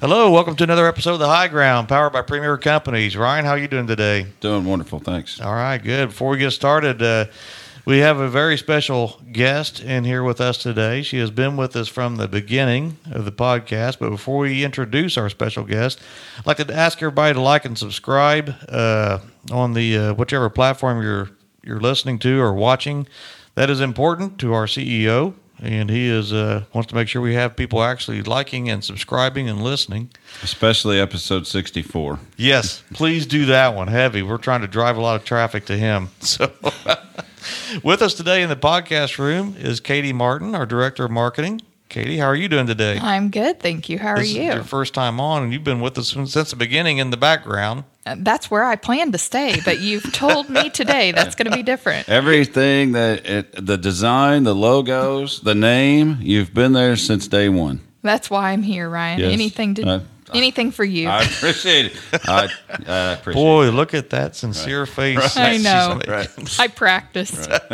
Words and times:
Hello, 0.00 0.30
welcome 0.30 0.56
to 0.56 0.64
another 0.64 0.86
episode 0.86 1.14
of 1.14 1.18
The 1.18 1.26
High 1.28 1.48
Ground, 1.48 1.88
powered 1.88 2.12
by 2.12 2.22
Premier 2.22 2.56
Companies. 2.58 3.16
Ryan, 3.16 3.44
how 3.44 3.52
are 3.52 3.58
you 3.58 3.68
doing 3.68 3.86
today? 3.86 4.26
Doing 4.40 4.64
wonderful, 4.64 4.98
thanks. 4.98 5.40
All 5.40 5.54
right, 5.54 5.78
good. 5.78 6.10
Before 6.10 6.30
we 6.30 6.38
get 6.38 6.50
started, 6.52 7.02
uh, 7.02 7.26
we 7.84 7.98
have 7.98 8.18
a 8.18 8.28
very 8.28 8.56
special 8.56 9.20
guest 9.32 9.80
in 9.80 10.04
here 10.04 10.22
with 10.22 10.40
us 10.40 10.58
today. 10.58 11.02
She 11.02 11.18
has 11.18 11.30
been 11.30 11.56
with 11.56 11.74
us 11.76 11.88
from 11.88 12.16
the 12.16 12.28
beginning 12.28 12.96
of 13.10 13.24
the 13.24 13.32
podcast. 13.32 13.98
But 13.98 14.10
before 14.10 14.38
we 14.38 14.64
introduce 14.64 15.16
our 15.16 15.28
special 15.28 15.64
guest, 15.64 16.00
I'd 16.38 16.46
like 16.46 16.58
to 16.58 16.72
ask 16.72 16.98
everybody 16.98 17.34
to 17.34 17.40
like 17.40 17.64
and 17.64 17.76
subscribe 17.76 18.54
uh, 18.68 19.18
on 19.50 19.74
the 19.74 19.96
uh, 19.98 20.14
whichever 20.14 20.48
platform 20.50 21.02
you're 21.02 21.30
you're 21.64 21.80
listening 21.80 22.18
to 22.20 22.40
or 22.40 22.52
watching. 22.54 23.06
That 23.54 23.70
is 23.70 23.80
important 23.80 24.38
to 24.38 24.52
our 24.54 24.66
CEO, 24.66 25.34
and 25.62 25.88
he 25.88 26.08
is 26.08 26.32
uh, 26.32 26.64
wants 26.72 26.88
to 26.90 26.94
make 26.96 27.06
sure 27.08 27.22
we 27.22 27.34
have 27.34 27.56
people 27.56 27.82
actually 27.82 28.20
liking 28.22 28.68
and 28.68 28.82
subscribing 28.84 29.48
and 29.48 29.62
listening. 29.62 30.10
Especially 30.42 30.98
episode 31.00 31.46
64. 31.46 32.18
Yes, 32.36 32.82
please 32.92 33.26
do 33.26 33.46
that 33.46 33.74
one 33.74 33.88
heavy. 33.88 34.22
We're 34.22 34.38
trying 34.38 34.62
to 34.62 34.66
drive 34.66 34.96
a 34.96 35.00
lot 35.00 35.16
of 35.16 35.24
traffic 35.24 35.64
to 35.66 35.76
him. 35.76 36.10
So, 36.20 36.50
with 37.84 38.00
us 38.00 38.14
today 38.14 38.42
in 38.42 38.48
the 38.48 38.56
podcast 38.56 39.18
room 39.18 39.54
is 39.58 39.80
Katie 39.80 40.12
Martin, 40.12 40.54
our 40.54 40.64
director 40.64 41.04
of 41.04 41.10
marketing. 41.10 41.60
Katie, 41.92 42.16
how 42.16 42.24
are 42.24 42.34
you 42.34 42.48
doing 42.48 42.66
today? 42.66 42.98
I'm 42.98 43.28
good, 43.28 43.60
thank 43.60 43.90
you. 43.90 43.98
How 43.98 44.12
are 44.12 44.16
this 44.18 44.28
is 44.28 44.34
you? 44.36 44.42
your 44.44 44.64
first 44.64 44.94
time 44.94 45.20
on, 45.20 45.42
and 45.42 45.52
you've 45.52 45.62
been 45.62 45.82
with 45.82 45.98
us 45.98 46.08
since 46.08 46.50
the 46.50 46.56
beginning 46.56 46.96
in 46.96 47.10
the 47.10 47.18
background. 47.18 47.84
Uh, 48.06 48.16
That's 48.18 48.50
where 48.50 48.64
I 48.64 48.76
plan 48.76 49.12
to 49.12 49.18
stay, 49.18 49.60
but 49.62 49.78
you've 49.78 50.10
told 50.10 50.48
me 50.48 50.70
today 50.70 51.12
that's 51.12 51.34
going 51.34 51.50
to 51.50 51.54
be 51.54 51.62
different. 51.62 52.08
Everything 52.08 52.92
that 52.92 53.26
it, 53.26 53.66
the 53.66 53.76
design, 53.76 54.44
the 54.44 54.54
logos, 54.54 55.42
the 55.42 55.54
name, 55.54 56.16
you've 56.22 56.54
been 56.54 56.72
there 56.72 56.96
since 56.96 57.28
day 57.28 57.50
one. 57.50 57.82
That's 58.00 58.30
why 58.30 58.52
I'm 58.52 58.62
here, 58.62 58.88
Ryan. 58.88 59.20
Yes. 59.20 59.32
Anything 59.34 59.74
to 59.74 59.86
Uh, 59.86 60.00
anything 60.32 60.70
for 60.70 60.84
you. 60.84 61.08
I 61.08 61.24
appreciate 61.24 61.86
it. 61.92 61.96
I, 62.26 62.48
I 62.86 63.12
appreciate 63.12 63.34
Boy, 63.42 63.70
look 63.70 63.92
at 63.92 64.08
that 64.10 64.34
sincere 64.34 64.86
face. 64.86 65.36
I 65.36 65.52
she's 65.56 65.64
know. 65.64 66.00
Right. 66.08 66.28
I 66.58 66.68
practiced. 66.68 67.50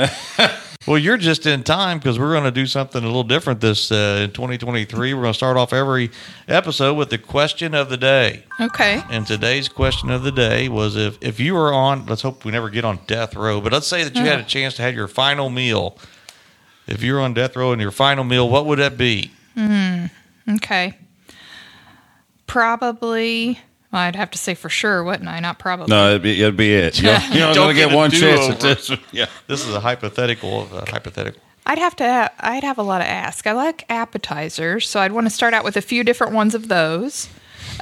Well, 0.88 0.96
you're 0.96 1.18
just 1.18 1.44
in 1.44 1.64
time 1.64 1.98
because 1.98 2.18
we're 2.18 2.32
going 2.32 2.44
to 2.44 2.50
do 2.50 2.64
something 2.64 3.02
a 3.02 3.06
little 3.06 3.22
different 3.22 3.60
this 3.60 3.92
uh, 3.92 4.22
in 4.24 4.30
2023. 4.30 5.12
We're 5.12 5.20
going 5.20 5.34
to 5.34 5.36
start 5.36 5.58
off 5.58 5.74
every 5.74 6.10
episode 6.48 6.94
with 6.94 7.10
the 7.10 7.18
question 7.18 7.74
of 7.74 7.90
the 7.90 7.98
day. 7.98 8.44
Okay. 8.58 9.02
And 9.10 9.26
today's 9.26 9.68
question 9.68 10.10
of 10.10 10.22
the 10.22 10.32
day 10.32 10.70
was 10.70 10.96
if, 10.96 11.18
if 11.20 11.38
you 11.40 11.52
were 11.52 11.74
on, 11.74 12.06
let's 12.06 12.22
hope 12.22 12.42
we 12.46 12.52
never 12.52 12.70
get 12.70 12.86
on 12.86 13.00
death 13.06 13.36
row, 13.36 13.60
but 13.60 13.70
let's 13.70 13.86
say 13.86 14.02
that 14.02 14.16
you 14.16 14.22
had 14.22 14.40
a 14.40 14.44
chance 14.44 14.76
to 14.76 14.82
have 14.82 14.94
your 14.94 15.08
final 15.08 15.50
meal. 15.50 15.98
If 16.86 17.02
you 17.02 17.12
were 17.12 17.20
on 17.20 17.34
death 17.34 17.54
row 17.54 17.72
and 17.72 17.82
your 17.82 17.90
final 17.90 18.24
meal, 18.24 18.48
what 18.48 18.64
would 18.64 18.78
that 18.78 18.96
be? 18.96 19.30
Hmm. 19.52 20.06
Okay. 20.48 20.96
Probably. 22.46 23.60
Well, 23.92 24.02
I'd 24.02 24.16
have 24.16 24.30
to 24.32 24.38
say 24.38 24.54
for 24.54 24.68
sure, 24.68 25.02
wouldn't 25.02 25.28
I? 25.28 25.40
Not 25.40 25.58
probably. 25.58 25.86
No, 25.88 26.10
it'd 26.10 26.22
be, 26.22 26.40
it'd 26.42 26.56
be 26.56 26.74
it. 26.74 27.00
You're, 27.02 27.12
you're 27.32 27.54
Don't 27.54 27.54
going 27.54 27.68
to 27.68 27.74
get 27.74 27.88
get 27.88 27.96
one 27.96 28.10
chance 28.10 28.48
at 28.48 28.60
this. 28.60 28.90
Yeah. 29.12 29.26
This 29.46 29.66
is 29.66 29.74
a 29.74 29.80
hypothetical 29.80 30.62
of 30.62 30.72
a 30.74 30.90
hypothetical. 30.90 31.40
I'd 31.64 31.78
have 31.78 31.96
to. 31.96 32.04
Ha- 32.04 32.30
I'd 32.40 32.64
have 32.64 32.78
a 32.78 32.82
lot 32.82 32.98
to 32.98 33.06
ask. 33.08 33.46
I 33.46 33.52
like 33.52 33.84
appetizers, 33.90 34.88
so 34.88 35.00
I'd 35.00 35.12
want 35.12 35.26
to 35.26 35.30
start 35.30 35.54
out 35.54 35.64
with 35.64 35.76
a 35.76 35.82
few 35.82 36.02
different 36.04 36.32
ones 36.32 36.54
of 36.54 36.68
those, 36.68 37.28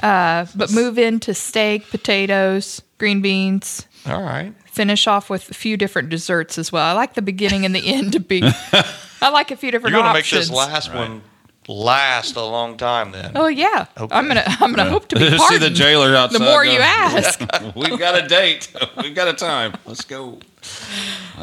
uh, 0.03 0.45
but 0.55 0.71
move 0.71 0.97
into 0.97 1.33
steak, 1.33 1.89
potatoes, 1.89 2.81
green 2.97 3.21
beans, 3.21 3.87
All 4.05 4.21
right. 4.21 4.53
finish 4.65 5.07
off 5.07 5.29
with 5.29 5.49
a 5.49 5.53
few 5.53 5.77
different 5.77 6.09
desserts 6.09 6.57
as 6.57 6.71
well. 6.71 6.85
I 6.85 6.91
like 6.93 7.13
the 7.13 7.21
beginning 7.21 7.65
and 7.65 7.73
the 7.75 7.85
end 7.93 8.11
to 8.13 8.19
be. 8.19 8.41
I 9.21 9.29
like 9.29 9.51
a 9.51 9.55
few 9.57 9.71
different 9.71 9.93
You're 9.93 10.01
going 10.03 10.13
to 10.13 10.19
make 10.19 10.29
this 10.29 10.51
last 10.51 10.93
one 10.93 11.21
last 11.67 12.35
a 12.35 12.43
long 12.43 12.77
time 12.77 13.11
then. 13.11 13.31
Oh 13.35 13.47
yeah, 13.47 13.85
Okay. 13.97 14.15
I'm 14.15 14.27
gonna 14.27 14.43
I'm 14.45 14.73
gonna 14.73 14.89
hope 14.89 15.07
to 15.09 15.15
be 15.19 15.37
See 15.37 15.57
the 15.57 15.69
jailer 15.69 16.15
outside. 16.15 16.39
the 16.39 16.45
more 16.45 16.65
you 16.65 16.79
ask. 16.79 17.39
We've 17.75 17.99
got 17.99 18.23
a 18.23 18.27
date. 18.27 18.71
We've 19.01 19.15
got 19.15 19.27
a 19.27 19.33
time. 19.33 19.73
Let's 19.85 20.03
go. 20.03 20.39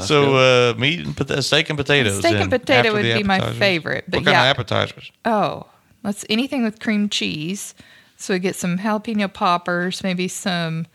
so 0.00 0.36
uh, 0.36 0.74
meat 0.78 1.00
and 1.00 1.16
pot- 1.16 1.42
steak 1.44 1.68
and 1.70 1.78
potatoes. 1.78 2.18
Steak 2.18 2.36
and 2.36 2.50
potato 2.50 2.92
would 2.92 3.02
be 3.02 3.22
my 3.22 3.52
favorite, 3.54 4.04
but 4.08 4.18
what 4.20 4.24
kind 4.26 4.34
yeah. 4.34 4.42
of 4.50 4.56
appetizers? 4.56 5.12
Oh, 5.24 5.66
let's 6.02 6.24
anything 6.30 6.64
with 6.64 6.80
cream 6.80 7.08
cheese. 7.08 7.74
So 8.16 8.32
we 8.34 8.38
get 8.38 8.56
some 8.56 8.78
jalapeno 8.78 9.32
poppers, 9.32 10.02
maybe 10.02 10.28
some. 10.28 10.86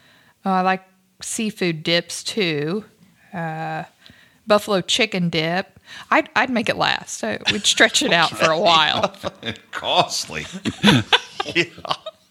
Oh, 0.45 0.51
I 0.51 0.61
like 0.61 0.83
seafood 1.21 1.83
dips 1.83 2.23
too. 2.23 2.85
Uh, 3.33 3.83
buffalo 4.47 4.81
chicken 4.81 5.29
dip. 5.29 5.78
I'd 6.11 6.29
I'd 6.35 6.49
make 6.49 6.69
it 6.69 6.75
last. 6.77 7.23
I, 7.23 7.39
we'd 7.51 7.65
stretch 7.65 8.01
it 8.03 8.11
out 8.13 8.31
for 8.31 8.51
a 8.51 8.59
while. 8.59 9.15
Costly. 9.71 10.45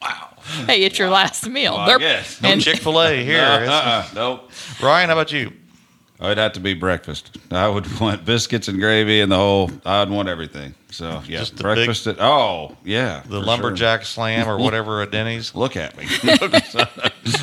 Wow. 0.00 0.28
Hey, 0.66 0.84
it's 0.84 0.96
your 0.96 1.10
last 1.10 1.48
meal. 1.48 1.74
Well, 1.74 1.96
I 1.96 1.98
guess. 1.98 2.40
No 2.40 2.50
and- 2.50 2.60
Chick 2.62 2.76
Fil 2.78 3.02
A 3.02 3.24
here. 3.24 3.42
It's- 3.42 3.68
uh-uh. 3.68 4.06
Nope. 4.14 4.50
Ryan, 4.80 5.08
how 5.08 5.16
about 5.16 5.32
you? 5.32 5.52
It'd 6.20 6.38
have 6.38 6.52
to 6.52 6.60
be 6.60 6.74
breakfast. 6.74 7.36
I 7.50 7.68
would 7.68 8.00
want 8.00 8.24
biscuits 8.24 8.68
and 8.68 8.78
gravy 8.80 9.20
and 9.20 9.30
the 9.30 9.36
whole. 9.36 9.70
I'd 9.84 10.08
want 10.10 10.28
everything. 10.28 10.74
So 10.90 11.20
yeah, 11.26 11.38
Just 11.40 11.56
the 11.56 11.62
breakfast. 11.64 12.06
At, 12.06 12.20
oh 12.20 12.76
yeah, 12.84 13.22
The 13.26 13.40
for 13.40 13.46
lumberjack 13.46 14.04
slam 14.04 14.48
or 14.48 14.56
whatever 14.58 15.02
at 15.02 15.10
Denny's. 15.10 15.54
Look 15.56 15.76
at 15.76 15.96
me. 15.96 16.06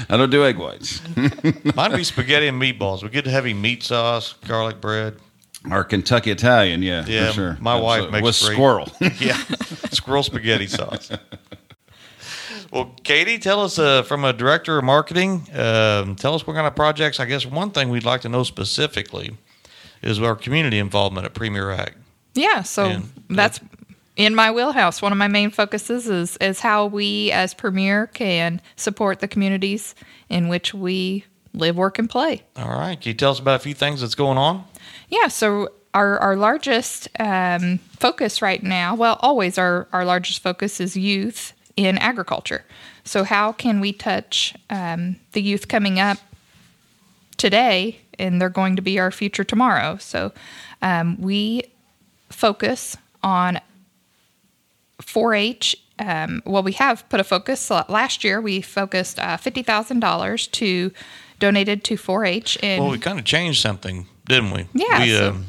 I 0.10 0.18
don't 0.18 0.30
do 0.30 0.46
egg 0.46 0.58
whites. 0.58 1.02
Mine 1.76 1.92
would 1.92 1.98
be 1.98 2.04
spaghetti 2.06 2.48
and 2.48 2.62
meatballs. 2.62 3.04
We 3.04 3.10
get 3.10 3.26
heavy 3.26 3.54
meat 3.54 3.84
sauce, 3.84 4.34
garlic 4.48 4.80
bread. 4.82 5.18
Or 5.72 5.84
Kentucky 5.84 6.32
Italian, 6.32 6.82
yeah, 6.82 7.06
Yeah, 7.08 7.28
for 7.28 7.34
sure. 7.34 7.58
my 7.60 7.80
wife 7.80 8.04
Absolutely. 8.04 8.22
makes 8.22 8.42
with 8.42 8.48
great- 8.48 8.56
squirrel. 8.56 8.92
Yeah, 9.20 9.38
squirrel 9.92 10.24
spaghetti 10.24 10.68
sauce. 10.68 11.12
Well, 12.72 12.94
Katie, 13.04 13.38
tell 13.38 13.62
us 13.62 13.78
uh, 13.80 14.04
from 14.04 14.26
a 14.26 14.34
director 14.34 14.78
of 14.78 14.84
marketing, 14.84 15.48
um, 15.54 16.16
tell 16.16 16.34
us 16.34 16.46
what 16.46 16.56
kind 16.56 16.68
of 16.68 16.76
projects. 16.76 17.20
I 17.20 17.26
guess 17.26 17.46
one 17.46 17.72
thing 17.72 17.90
we'd 17.90 18.04
like 18.04 18.22
to 18.22 18.30
know 18.30 18.44
specifically 18.44 19.38
is 20.02 20.20
our 20.20 20.36
community 20.36 20.80
involvement 20.80 21.26
at 21.26 21.34
Premier 21.34 21.72
Ag. 21.72 21.94
Yeah, 22.34 22.64
so 22.64 22.86
And- 22.86 23.10
that's 23.30 23.60
in 24.18 24.36
my 24.36 24.52
wheelhouse. 24.52 25.02
One 25.02 25.12
of 25.12 25.18
my 25.18 25.28
main 25.28 25.52
focuses 25.52 26.10
is 26.10 26.38
is 26.38 26.60
how 26.62 26.88
we 26.88 27.32
as 27.32 27.54
Premier 27.54 28.08
can 28.08 28.62
support 28.76 29.20
the 29.20 29.28
communities 29.28 29.96
in 30.28 30.48
which 30.50 30.74
we 30.74 31.24
live, 31.54 31.78
work, 31.78 31.98
and 32.00 32.10
play. 32.10 32.44
All 32.58 32.70
right, 32.70 33.00
can 33.00 33.10
you 33.12 33.14
tell 33.16 33.32
us 33.32 33.40
about 33.40 33.56
a 33.56 33.60
few 33.60 33.74
things 33.74 34.02
that's 34.02 34.16
going 34.16 34.38
on? 34.38 34.66
Yeah, 35.10 35.28
so 35.28 35.70
our 35.94 36.20
our 36.20 36.36
largest 36.36 37.08
um, 37.20 37.80
focus 37.98 38.42
right 38.42 38.62
now, 38.62 38.96
well, 38.96 39.18
always 39.22 39.58
our 39.58 39.88
our 39.94 40.06
largest 40.06 40.42
focus 40.42 40.80
is 40.80 40.96
youth 40.98 41.54
in 41.76 41.98
agriculture. 41.98 42.64
So 43.04 43.24
how 43.24 43.52
can 43.52 43.80
we 43.80 43.94
touch 43.94 44.56
um, 44.70 45.18
the 45.34 45.42
youth 45.42 45.68
coming 45.68 46.00
up 46.00 46.18
today, 47.38 48.00
and 48.18 48.42
they're 48.42 48.50
going 48.50 48.76
to 48.76 48.82
be 48.82 49.00
our 49.00 49.12
future 49.12 49.44
tomorrow? 49.44 49.98
So 49.98 50.32
um, 50.82 51.22
we 51.22 51.64
focus 52.30 52.98
on 53.22 53.60
4-H. 55.02 55.76
Um, 56.00 56.42
well, 56.46 56.64
we 56.64 56.74
have 56.74 57.08
put 57.10 57.20
a 57.20 57.24
focus. 57.24 57.70
Last 57.70 58.24
year, 58.24 58.42
we 58.42 58.60
focused 58.62 59.20
uh, 59.20 59.38
fifty 59.38 59.64
thousand 59.64 60.00
dollars 60.02 60.48
to 60.48 60.92
donated 61.40 61.84
to 61.86 61.96
4-H, 61.96 62.58
and 62.64 62.82
Well, 62.84 62.92
we 62.92 62.98
kind 62.98 63.20
of 63.20 63.26
changed 63.26 63.62
something, 63.62 64.08
didn't 64.26 64.52
we? 64.52 64.68
Yeah, 64.74 65.00
We, 65.02 65.10
so- 65.12 65.30
um, 65.30 65.46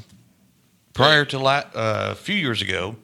prior 0.94 1.24
to 1.26 1.38
la- 1.38 1.64
uh, 1.74 2.08
a 2.10 2.14
few 2.14 2.36
years 2.36 2.62
ago, 2.62 2.96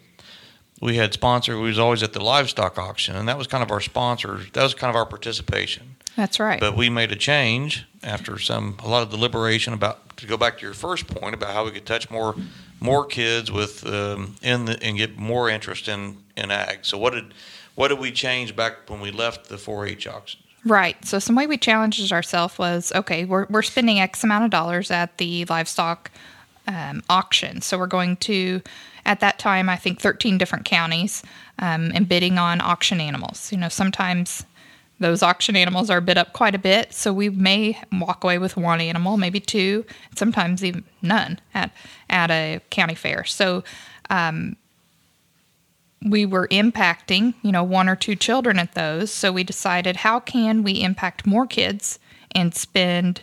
we 0.80 0.96
had 0.96 1.12
sponsor. 1.12 1.56
We 1.56 1.68
was 1.68 1.78
always 1.78 2.02
at 2.02 2.12
the 2.12 2.20
livestock 2.22 2.78
auction, 2.78 3.14
and 3.16 3.28
that 3.28 3.38
was 3.38 3.46
kind 3.46 3.62
of 3.62 3.70
our 3.70 3.80
sponsor. 3.80 4.40
That 4.52 4.62
was 4.62 4.74
kind 4.74 4.90
of 4.90 4.96
our 4.96 5.06
participation. 5.06 5.96
that's 6.16 6.40
right. 6.40 6.58
But 6.60 6.76
we 6.76 6.90
made 6.90 7.12
a 7.12 7.16
change 7.16 7.84
after 8.02 8.38
some 8.38 8.76
a 8.80 8.88
lot 8.88 9.02
of 9.02 9.10
deliberation 9.10 9.72
about 9.74 10.16
to 10.18 10.26
go 10.26 10.36
back 10.36 10.58
to 10.58 10.64
your 10.64 10.74
first 10.74 11.06
point 11.06 11.34
about 11.34 11.52
how 11.54 11.64
we 11.64 11.70
could 11.70 11.86
touch 11.86 12.10
more 12.10 12.34
more 12.80 13.04
kids 13.06 13.50
with 13.52 13.86
um, 13.86 14.34
in 14.42 14.64
the 14.64 14.82
and 14.82 14.96
get 14.98 15.16
more 15.16 15.48
interest 15.48 15.86
in 15.88 16.18
in 16.36 16.50
ag. 16.50 16.80
So 16.82 16.98
what 16.98 17.12
did 17.12 17.32
what 17.76 17.88
did 17.88 17.98
we 18.00 18.10
change 18.10 18.56
back 18.56 18.90
when 18.90 19.00
we 19.00 19.10
left 19.12 19.48
the 19.48 19.56
4-H 19.56 20.06
auction? 20.06 20.40
Right. 20.64 21.02
So 21.04 21.18
some 21.18 21.34
way 21.34 21.46
we 21.46 21.58
challenged 21.58 22.12
ourselves 22.12 22.56
was 22.58 22.92
okay, 22.94 23.24
we're, 23.24 23.46
we're 23.50 23.62
spending 23.62 23.98
X 23.98 24.22
amount 24.22 24.44
of 24.44 24.50
dollars 24.50 24.90
at 24.90 25.18
the 25.18 25.44
livestock 25.46 26.10
um, 26.68 27.02
auction. 27.10 27.60
So 27.60 27.78
we're 27.78 27.86
going 27.88 28.16
to, 28.18 28.62
at 29.04 29.18
that 29.20 29.40
time, 29.40 29.68
I 29.68 29.76
think 29.76 30.00
13 30.00 30.38
different 30.38 30.64
counties 30.64 31.24
um, 31.58 31.90
and 31.94 32.08
bidding 32.08 32.38
on 32.38 32.60
auction 32.60 33.00
animals. 33.00 33.50
You 33.50 33.58
know, 33.58 33.68
sometimes 33.68 34.44
those 35.00 35.22
auction 35.22 35.56
animals 35.56 35.90
are 35.90 36.00
bid 36.00 36.16
up 36.16 36.32
quite 36.32 36.54
a 36.54 36.60
bit. 36.60 36.92
So 36.92 37.12
we 37.12 37.28
may 37.28 37.80
walk 37.90 38.22
away 38.22 38.38
with 38.38 38.56
one 38.56 38.80
animal, 38.80 39.16
maybe 39.16 39.40
two, 39.40 39.84
sometimes 40.14 40.64
even 40.64 40.84
none 41.02 41.40
at, 41.54 41.72
at 42.08 42.30
a 42.30 42.60
county 42.70 42.94
fair. 42.94 43.24
So 43.24 43.64
we 46.04 46.26
were 46.26 46.48
impacting, 46.48 47.34
you 47.42 47.52
know, 47.52 47.64
one 47.64 47.88
or 47.88 47.96
two 47.96 48.16
children 48.16 48.58
at 48.58 48.74
those. 48.74 49.10
So 49.10 49.32
we 49.32 49.44
decided 49.44 49.96
how 49.96 50.20
can 50.20 50.62
we 50.62 50.82
impact 50.82 51.26
more 51.26 51.46
kids 51.46 51.98
and 52.34 52.54
spend 52.54 53.22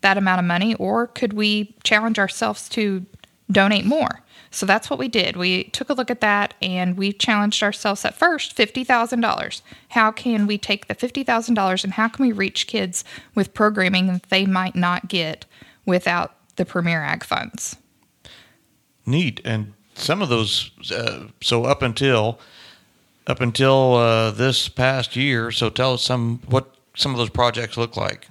that 0.00 0.18
amount 0.18 0.38
of 0.38 0.44
money 0.44 0.74
or 0.74 1.06
could 1.06 1.32
we 1.32 1.74
challenge 1.82 2.18
ourselves 2.18 2.68
to 2.70 3.04
donate 3.50 3.84
more. 3.84 4.22
So 4.50 4.66
that's 4.66 4.88
what 4.88 4.98
we 4.98 5.08
did. 5.08 5.36
We 5.36 5.64
took 5.64 5.90
a 5.90 5.94
look 5.94 6.10
at 6.10 6.20
that 6.20 6.54
and 6.62 6.96
we 6.96 7.12
challenged 7.12 7.62
ourselves 7.62 8.04
at 8.04 8.14
first 8.14 8.56
$50,000. 8.56 9.62
How 9.90 10.10
can 10.10 10.46
we 10.46 10.56
take 10.56 10.86
the 10.86 10.94
$50,000 10.94 11.84
and 11.84 11.92
how 11.94 12.08
can 12.08 12.24
we 12.24 12.32
reach 12.32 12.66
kids 12.66 13.04
with 13.34 13.54
programming 13.54 14.06
that 14.06 14.24
they 14.24 14.46
might 14.46 14.74
not 14.74 15.08
get 15.08 15.44
without 15.84 16.34
the 16.56 16.64
Premier 16.64 17.02
Ag 17.02 17.24
funds? 17.24 17.76
Neat. 19.04 19.40
And 19.44 19.74
some 19.98 20.22
of 20.22 20.28
those, 20.28 20.70
uh, 20.92 21.24
so 21.40 21.64
up 21.64 21.82
until 21.82 22.38
up 23.26 23.40
until 23.40 23.94
uh, 23.94 24.30
this 24.30 24.68
past 24.68 25.14
year, 25.14 25.50
so 25.50 25.68
tell 25.68 25.94
us 25.94 26.02
some 26.02 26.40
what 26.46 26.74
some 26.96 27.12
of 27.12 27.18
those 27.18 27.30
projects 27.30 27.76
look 27.76 27.96
like. 27.96 28.26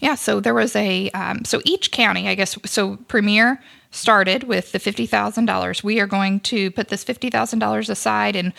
Yeah, 0.00 0.14
so 0.14 0.40
there 0.40 0.54
was 0.54 0.74
a 0.74 1.10
um, 1.10 1.44
so 1.44 1.60
each 1.64 1.90
county, 1.90 2.28
I 2.28 2.34
guess, 2.34 2.58
so 2.64 2.96
Premier 3.08 3.62
started 3.90 4.44
with 4.44 4.72
the 4.72 4.78
fifty 4.78 5.06
thousand 5.06 5.46
dollars. 5.46 5.84
We 5.84 6.00
are 6.00 6.06
going 6.06 6.40
to 6.40 6.70
put 6.70 6.88
this 6.88 7.04
fifty 7.04 7.30
thousand 7.30 7.60
dollars 7.60 7.88
aside, 7.88 8.34
and 8.34 8.52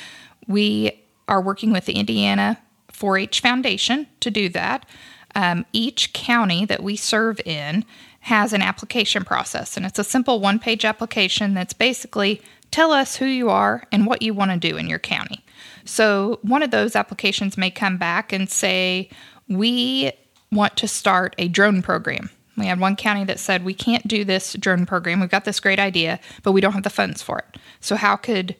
we 0.47 1.01
are 1.27 1.41
working 1.41 1.71
with 1.71 1.85
the 1.85 1.93
Indiana 1.93 2.57
4-H 2.91 3.39
Foundation 3.39 4.07
to 4.19 4.29
do 4.29 4.49
that. 4.49 4.85
Um, 5.33 5.65
each 5.71 6.11
county 6.13 6.65
that 6.65 6.83
we 6.83 6.97
serve 6.97 7.39
in 7.45 7.85
has 8.21 8.53
an 8.53 8.61
application 8.61 9.23
process, 9.23 9.77
and 9.77 9.85
it's 9.85 9.99
a 9.99 10.03
simple 10.03 10.39
one-page 10.39 10.85
application 10.85 11.53
that's 11.53 11.73
basically 11.73 12.41
tell 12.69 12.91
us 12.91 13.17
who 13.17 13.25
you 13.25 13.49
are 13.49 13.83
and 13.91 14.05
what 14.05 14.21
you 14.21 14.33
want 14.33 14.51
to 14.51 14.57
do 14.57 14.77
in 14.77 14.87
your 14.87 14.99
county. 14.99 15.43
So 15.85 16.39
one 16.41 16.63
of 16.63 16.71
those 16.71 16.95
applications 16.95 17.57
may 17.57 17.71
come 17.71 17.97
back 17.97 18.31
and 18.31 18.49
say, 18.49 19.09
we 19.47 20.11
want 20.51 20.77
to 20.77 20.87
start 20.87 21.35
a 21.37 21.47
drone 21.47 21.81
program. 21.81 22.29
We 22.57 22.65
had 22.65 22.79
one 22.79 22.95
county 22.95 23.23
that 23.25 23.39
said, 23.39 23.63
We 23.63 23.73
can't 23.73 24.07
do 24.07 24.23
this 24.23 24.53
drone 24.53 24.85
program. 24.85 25.19
We've 25.19 25.29
got 25.29 25.45
this 25.45 25.59
great 25.59 25.79
idea, 25.79 26.19
but 26.43 26.51
we 26.51 26.61
don't 26.61 26.73
have 26.73 26.83
the 26.83 26.89
funds 26.89 27.21
for 27.21 27.39
it. 27.39 27.57
So, 27.79 27.95
how 27.95 28.15
could, 28.17 28.55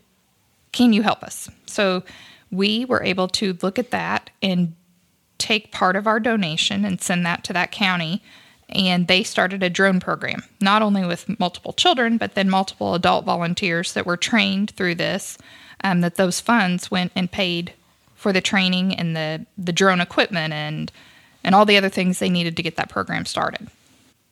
can 0.72 0.94
you 0.94 1.04
help 1.04 1.24
us? 1.24 1.50
So, 1.68 2.04
we 2.50 2.86
were 2.86 3.04
able 3.04 3.28
to 3.30 3.58
look 3.62 3.78
at 3.78 3.92
that 3.92 4.30
and 4.42 4.76
take 5.38 5.72
part 5.72 5.96
of 5.96 6.08
our 6.08 6.20
donation 6.20 6.86
and 6.86 7.02
send 7.02 7.26
that 7.26 7.44
to 7.46 7.54
that 7.54 7.72
county. 7.72 8.24
And 8.72 9.08
they 9.08 9.24
started 9.24 9.64
a 9.64 9.70
drone 9.70 10.00
program, 10.00 10.44
not 10.62 10.82
only 10.82 11.06
with 11.06 11.40
multiple 11.40 11.74
children, 11.74 12.18
but 12.18 12.36
then 12.36 12.50
multiple 12.50 12.96
adult 12.96 13.26
volunteers 13.26 13.94
that 13.94 14.06
were 14.06 14.18
trained 14.18 14.72
through 14.72 14.96
this. 14.96 15.38
Um, 15.84 16.02
that 16.02 16.16
those 16.16 16.40
funds 16.40 16.92
went 16.92 17.12
and 17.16 17.32
paid 17.32 17.74
for 18.14 18.32
the 18.32 18.40
training 18.40 18.94
and 18.94 19.16
the, 19.16 19.48
the 19.58 19.74
drone 19.74 20.00
equipment 20.00 20.54
and 20.54 20.92
and 21.44 21.56
all 21.56 21.66
the 21.66 21.78
other 21.78 21.90
things 21.90 22.20
they 22.20 22.30
needed 22.30 22.56
to 22.58 22.64
get 22.64 22.76
that 22.76 22.90
program 22.90 23.26
started. 23.26 23.68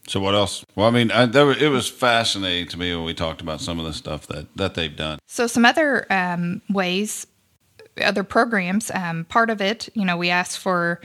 So 0.08 0.20
what 0.20 0.34
else? 0.34 0.66
Well, 0.76 0.88
I 0.88 0.92
mean, 0.92 1.12
I, 1.12 1.26
were, 1.26 1.52
it 1.54 1.70
was 1.70 1.88
fascinating 1.88 2.68
to 2.70 2.80
me 2.80 2.96
when 2.96 3.06
we 3.06 3.14
talked 3.14 3.42
about 3.42 3.62
some 3.62 3.80
of 3.80 3.86
the 3.86 3.94
stuff 3.94 4.26
that 4.28 4.48
that 4.56 4.74
they've 4.74 4.96
done. 4.96 5.20
So 5.28 5.46
some 5.46 5.66
other 5.66 6.08
um, 6.10 6.62
ways, 6.70 7.28
other 8.02 8.24
programs. 8.24 8.90
Um, 8.92 9.26
part 9.26 9.50
of 9.50 9.62
it, 9.62 9.90
you 9.94 10.06
know, 10.06 10.18
we 10.18 10.32
asked 10.32 10.58
for 10.58 11.00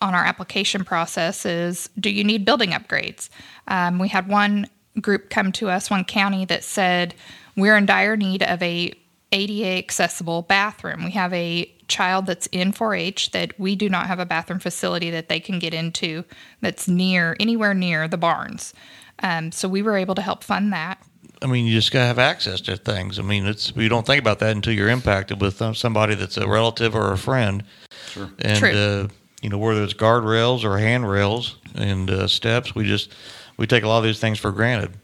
on 0.00 0.14
our 0.14 0.24
application 0.24 0.84
process 0.84 1.46
is, 1.46 1.88
do 1.98 2.10
you 2.10 2.24
need 2.24 2.44
building 2.44 2.70
upgrades? 2.70 3.28
Um, 3.68 3.98
we 3.98 4.08
had 4.08 4.28
one 4.28 4.68
group 5.00 5.30
come 5.30 5.52
to 5.52 5.70
us, 5.70 5.90
one 5.90 6.04
county 6.04 6.44
that 6.46 6.64
said 6.64 7.14
we're 7.56 7.76
in 7.76 7.86
dire 7.86 8.16
need 8.16 8.42
of 8.42 8.62
a 8.62 8.92
ADA 9.32 9.78
accessible 9.78 10.42
bathroom. 10.42 11.04
We 11.04 11.10
have 11.12 11.32
a 11.32 11.70
child 11.88 12.26
that's 12.26 12.46
in 12.46 12.72
4-H 12.72 13.32
that 13.32 13.58
we 13.58 13.76
do 13.76 13.88
not 13.88 14.06
have 14.06 14.18
a 14.18 14.26
bathroom 14.26 14.60
facility 14.60 15.10
that 15.10 15.28
they 15.28 15.40
can 15.40 15.58
get 15.58 15.74
into 15.74 16.24
that's 16.60 16.88
near 16.88 17.36
anywhere 17.40 17.74
near 17.74 18.08
the 18.08 18.16
barns. 18.16 18.74
Um, 19.20 19.52
so 19.52 19.68
we 19.68 19.82
were 19.82 19.96
able 19.96 20.14
to 20.14 20.22
help 20.22 20.44
fund 20.44 20.72
that. 20.72 20.98
I 21.42 21.46
mean, 21.46 21.66
you 21.66 21.74
just 21.74 21.92
gotta 21.92 22.06
have 22.06 22.18
access 22.18 22.60
to 22.62 22.76
things. 22.76 23.18
I 23.18 23.22
mean, 23.22 23.46
it's 23.46 23.72
you 23.76 23.88
don't 23.88 24.06
think 24.06 24.20
about 24.20 24.38
that 24.38 24.52
until 24.52 24.72
you're 24.72 24.88
impacted 24.88 25.40
with 25.40 25.60
uh, 25.60 25.74
somebody 25.74 26.14
that's 26.14 26.36
a 26.36 26.48
relative 26.48 26.94
or 26.94 27.12
a 27.12 27.18
friend. 27.18 27.64
Sure. 28.08 28.30
And 28.38 28.58
True. 28.58 28.70
Uh, 28.70 29.08
you 29.44 29.50
know, 29.50 29.58
whether 29.58 29.84
it's 29.84 29.92
guardrails 29.92 30.64
or 30.64 30.78
handrails 30.78 31.56
and 31.74 32.10
uh, 32.10 32.26
steps, 32.26 32.74
we 32.74 32.82
just 32.86 33.12
we 33.58 33.66
take 33.66 33.84
a 33.84 33.88
lot 33.88 33.98
of 33.98 34.04
these 34.04 34.18
things 34.18 34.38
for 34.38 34.50
granted. 34.50 34.94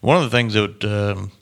One 0.00 0.16
of 0.16 0.22
the 0.22 0.30
things 0.30 0.54
that 0.54 0.82
um, 0.82 1.32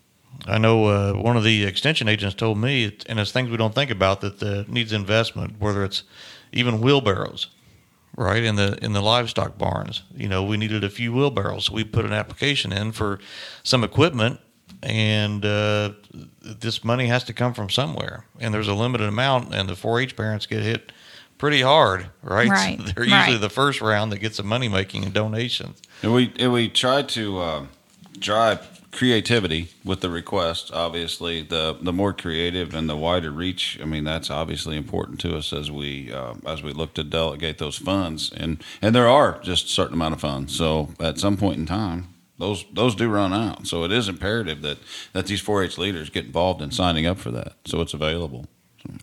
I 0.48 0.58
know 0.58 0.86
uh, 0.86 1.12
one 1.12 1.36
of 1.36 1.44
the 1.44 1.64
extension 1.64 2.08
agents 2.08 2.34
told 2.34 2.58
me, 2.58 2.98
and 3.06 3.20
it's 3.20 3.30
things 3.30 3.48
we 3.48 3.56
don't 3.56 3.76
think 3.76 3.92
about 3.92 4.22
that 4.22 4.42
uh, 4.42 4.64
needs 4.66 4.92
investment, 4.92 5.60
whether 5.60 5.84
it's 5.84 6.02
even 6.52 6.80
wheelbarrows, 6.80 7.46
right 8.16 8.42
in 8.42 8.56
the 8.56 8.76
in 8.84 8.92
the 8.92 9.02
livestock 9.02 9.56
barns. 9.56 10.02
You 10.12 10.26
know, 10.26 10.42
we 10.42 10.56
needed 10.56 10.82
a 10.82 10.90
few 10.90 11.12
wheelbarrows. 11.12 11.66
So 11.66 11.74
we 11.74 11.84
put 11.84 12.04
an 12.04 12.12
application 12.12 12.72
in 12.72 12.90
for 12.90 13.20
some 13.62 13.84
equipment, 13.84 14.40
and 14.82 15.44
uh, 15.44 15.92
this 16.42 16.82
money 16.82 17.06
has 17.06 17.22
to 17.22 17.32
come 17.32 17.54
from 17.54 17.70
somewhere, 17.70 18.24
and 18.40 18.52
there's 18.52 18.66
a 18.66 18.74
limited 18.74 19.06
amount, 19.06 19.54
and 19.54 19.68
the 19.68 19.74
4-H 19.74 20.16
parents 20.16 20.46
get 20.46 20.64
hit 20.64 20.90
pretty 21.42 21.60
hard, 21.60 22.06
right? 22.22 22.48
Right, 22.52 22.78
So 22.78 22.84
they're 22.92 23.04
usually 23.04 23.32
right. 23.32 23.40
the 23.40 23.50
first 23.50 23.80
round 23.80 24.12
that 24.12 24.18
gets 24.18 24.36
the 24.36 24.44
money 24.44 24.68
making 24.68 25.02
and 25.02 25.12
donations. 25.12 25.82
And 26.00 26.14
we 26.14 26.32
and 26.38 26.52
we 26.52 26.68
tried 26.68 27.08
to 27.10 27.38
uh, 27.40 27.66
drive 28.16 28.60
creativity 28.92 29.70
with 29.84 30.02
the 30.02 30.08
request. 30.08 30.70
Obviously, 30.72 31.42
the 31.42 31.76
the 31.82 31.92
more 31.92 32.12
creative 32.12 32.76
and 32.76 32.88
the 32.88 32.94
wider 32.94 33.32
reach. 33.32 33.76
I 33.82 33.86
mean, 33.86 34.04
that's 34.04 34.30
obviously 34.30 34.76
important 34.76 35.18
to 35.22 35.36
us 35.36 35.52
as 35.52 35.68
we 35.68 36.12
uh, 36.12 36.34
as 36.46 36.62
we 36.62 36.72
look 36.72 36.94
to 36.94 37.02
delegate 37.02 37.58
those 37.58 37.76
funds. 37.76 38.30
And 38.36 38.62
and 38.80 38.94
there 38.94 39.08
are 39.08 39.40
just 39.42 39.66
a 39.66 39.68
certain 39.70 39.94
amount 39.94 40.14
of 40.14 40.20
funds. 40.20 40.56
So 40.56 40.90
at 41.00 41.18
some 41.18 41.36
point 41.36 41.58
in 41.58 41.66
time. 41.66 42.08
Those, 42.38 42.64
those 42.72 42.96
do 42.96 43.08
run 43.08 43.32
out, 43.32 43.68
so 43.68 43.84
it 43.84 43.92
is 43.92 44.08
imperative 44.08 44.62
that, 44.62 44.78
that 45.12 45.26
these 45.26 45.40
4-H 45.40 45.78
leaders 45.78 46.10
get 46.10 46.24
involved 46.24 46.60
in 46.60 46.72
signing 46.72 47.06
up 47.06 47.18
for 47.18 47.30
that, 47.30 47.52
so 47.64 47.80
it's 47.80 47.94
available. 47.94 48.46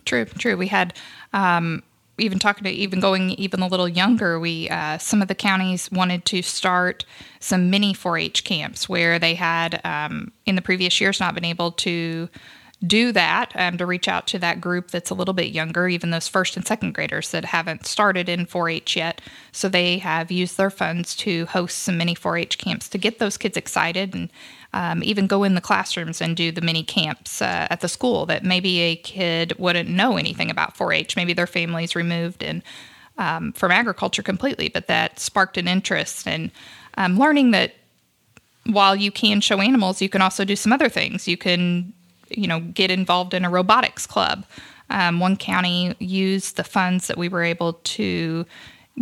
True, 0.04 0.26
true. 0.26 0.58
We 0.58 0.66
had 0.66 0.92
um, 1.32 1.82
even 2.20 2.38
talking 2.38 2.64
to 2.64 2.70
even 2.70 3.00
going 3.00 3.30
even 3.30 3.60
a 3.60 3.66
little 3.66 3.88
younger. 3.88 4.38
We 4.38 4.68
uh, 4.68 4.98
some 4.98 5.22
of 5.22 5.28
the 5.28 5.34
counties 5.34 5.90
wanted 5.90 6.24
to 6.26 6.42
start 6.42 7.04
some 7.40 7.70
mini 7.70 7.94
4-H 7.94 8.44
camps 8.44 8.88
where 8.88 9.18
they 9.18 9.34
had 9.34 9.80
um, 9.84 10.32
in 10.46 10.56
the 10.56 10.62
previous 10.62 11.00
years 11.00 11.20
not 11.20 11.34
been 11.34 11.44
able 11.44 11.72
to 11.72 12.28
do 12.86 13.12
that 13.12 13.52
um, 13.56 13.76
to 13.76 13.84
reach 13.84 14.08
out 14.08 14.26
to 14.28 14.38
that 14.38 14.60
group 14.60 14.90
that's 14.90 15.10
a 15.10 15.14
little 15.14 15.34
bit 15.34 15.52
younger, 15.52 15.86
even 15.86 16.10
those 16.10 16.28
first 16.28 16.56
and 16.56 16.66
second 16.66 16.94
graders 16.94 17.30
that 17.30 17.44
haven't 17.44 17.86
started 17.86 18.28
in 18.28 18.46
4-H 18.46 18.96
yet. 18.96 19.20
So 19.52 19.68
they 19.68 19.98
have 19.98 20.30
used 20.30 20.56
their 20.56 20.70
funds 20.70 21.14
to 21.16 21.46
host 21.46 21.78
some 21.78 21.98
mini 21.98 22.14
4-H 22.14 22.56
camps 22.56 22.88
to 22.88 22.98
get 22.98 23.18
those 23.18 23.36
kids 23.36 23.56
excited 23.56 24.14
and 24.14 24.30
um, 24.72 25.02
even 25.02 25.26
go 25.26 25.44
in 25.44 25.54
the 25.54 25.60
classrooms 25.60 26.20
and 26.22 26.36
do 26.36 26.50
the 26.50 26.62
mini 26.62 26.82
camps 26.82 27.42
uh, 27.42 27.66
at 27.68 27.80
the 27.80 27.88
school 27.88 28.24
that 28.26 28.44
maybe 28.44 28.78
a 28.80 28.96
kid 28.96 29.58
wouldn't 29.58 29.90
know 29.90 30.16
anything 30.16 30.50
about 30.50 30.76
4-H. 30.76 31.16
Maybe 31.16 31.34
their 31.34 31.46
family's 31.46 31.94
removed 31.94 32.42
and 32.42 32.62
um, 33.18 33.52
from 33.52 33.72
agriculture 33.72 34.22
completely, 34.22 34.70
but 34.70 34.86
that 34.86 35.20
sparked 35.20 35.58
an 35.58 35.68
interest 35.68 36.26
and 36.26 36.50
um, 36.96 37.18
learning 37.18 37.50
that 37.50 37.74
while 38.64 38.96
you 38.96 39.10
can 39.10 39.40
show 39.40 39.60
animals, 39.60 40.00
you 40.00 40.08
can 40.08 40.22
also 40.22 40.44
do 40.44 40.56
some 40.56 40.72
other 40.72 40.88
things. 40.88 41.28
You 41.28 41.36
can, 41.36 41.92
you 42.30 42.46
know, 42.46 42.60
get 42.60 42.90
involved 42.90 43.34
in 43.34 43.44
a 43.44 43.50
robotics 43.50 44.06
club. 44.06 44.44
Um, 44.90 45.20
one 45.20 45.36
county 45.36 45.94
used 45.98 46.56
the 46.56 46.64
funds 46.64 47.06
that 47.06 47.16
we 47.16 47.28
were 47.28 47.42
able 47.42 47.74
to 47.74 48.44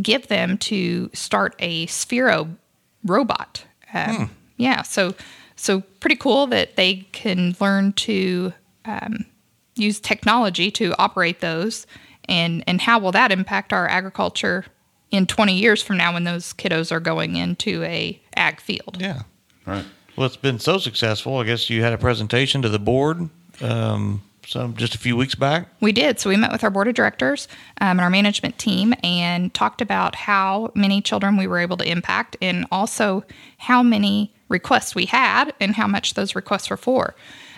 give 0.03 0.29
them 0.29 0.59
to 0.59 1.11
start 1.15 1.55
a 1.59 1.87
Sphero 1.87 2.57
robot. 3.05 3.65
Um, 3.95 4.31
Yeah, 4.57 4.83
so 4.83 5.15
so 5.57 5.81
pretty 6.01 6.17
cool 6.17 6.47
that 6.49 6.77
they 6.77 7.09
can 7.13 7.57
learn 7.61 7.93
to 7.95 8.53
um, 8.85 9.25
use 9.77 9.99
technology 10.01 10.71
to 10.73 10.95
operate 10.99 11.41
those, 11.41 11.87
and 12.29 12.63
and 12.67 12.81
how 12.81 12.99
will 12.99 13.13
that 13.13 13.33
impact 13.33 13.73
our 13.73 13.89
agriculture 13.89 14.67
in 15.11 15.27
20 15.27 15.55
years 15.55 15.83
from 15.83 15.97
now 15.97 16.13
when 16.13 16.25
those 16.25 16.53
kiddos 16.53 16.93
are 16.93 17.01
going 17.01 17.37
into 17.37 17.83
a 17.85 18.21
ag 18.37 18.61
field? 18.61 18.99
Yeah. 19.01 19.23
Right. 19.65 19.87
Well, 20.19 20.27
it's 20.27 20.37
been 20.37 20.59
so 20.59 20.79
successful. 20.79 21.37
I 21.37 21.45
guess 21.45 21.71
you 21.71 21.85
had 21.85 21.93
a 21.93 21.99
presentation 21.99 22.61
to 22.63 22.69
the 22.69 22.81
board 22.81 23.31
um, 23.61 24.21
some 24.45 24.75
just 24.75 24.97
a 24.97 24.99
few 24.99 25.17
weeks 25.17 25.37
back. 25.37 25.69
We 25.81 25.93
did. 25.93 26.19
So 26.19 26.29
we 26.29 26.37
met 26.37 26.51
with 26.51 26.65
our 26.65 26.71
board 26.71 26.89
of 26.89 26.95
directors 26.95 27.47
um, 27.81 27.91
and 27.91 28.01
our 28.01 28.11
management 28.11 28.59
team 28.59 28.95
and 29.05 29.55
talked 29.55 29.81
about 29.81 30.17
how 30.17 30.73
many 30.75 31.01
children 31.01 31.37
we 31.37 31.47
were 31.47 31.61
able 31.61 31.77
to 31.77 31.89
impact 31.89 32.37
and 32.43 32.67
also 32.73 33.23
how 33.59 33.81
many 33.81 34.35
requests 34.49 34.93
we 34.93 35.05
had 35.05 35.55
and 35.61 35.77
how 35.77 35.87
much 35.87 36.15
those 36.15 36.35
requests 36.35 36.69
were 36.69 36.77
for. 36.77 37.15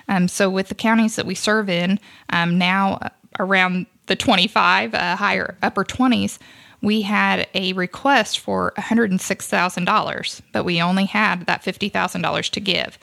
Um, 0.07 0.29
so 0.29 0.50
with 0.50 0.69
the 0.69 0.75
counties 0.75 1.17
that 1.17 1.25
we 1.25 1.35
serve 1.35 1.71
in 1.71 1.99
um, 2.29 2.59
now 2.59 2.99
uh, 3.00 3.09
around 3.38 3.87
the 4.05 4.17
25 4.17 4.93
uh, 4.93 5.17
higher 5.17 5.57
upper 5.62 5.83
20s, 5.83 6.38
we 6.82 7.02
had 7.02 7.46
a 7.54 7.72
request 7.75 8.38
for 8.38 8.72
$106,000, 8.76 10.40
but 10.52 10.64
we 10.64 10.80
only 10.80 11.04
had 11.04 11.46
that 11.46 11.62
$50,000 11.62 12.50
to 12.50 12.60
give. 12.60 12.99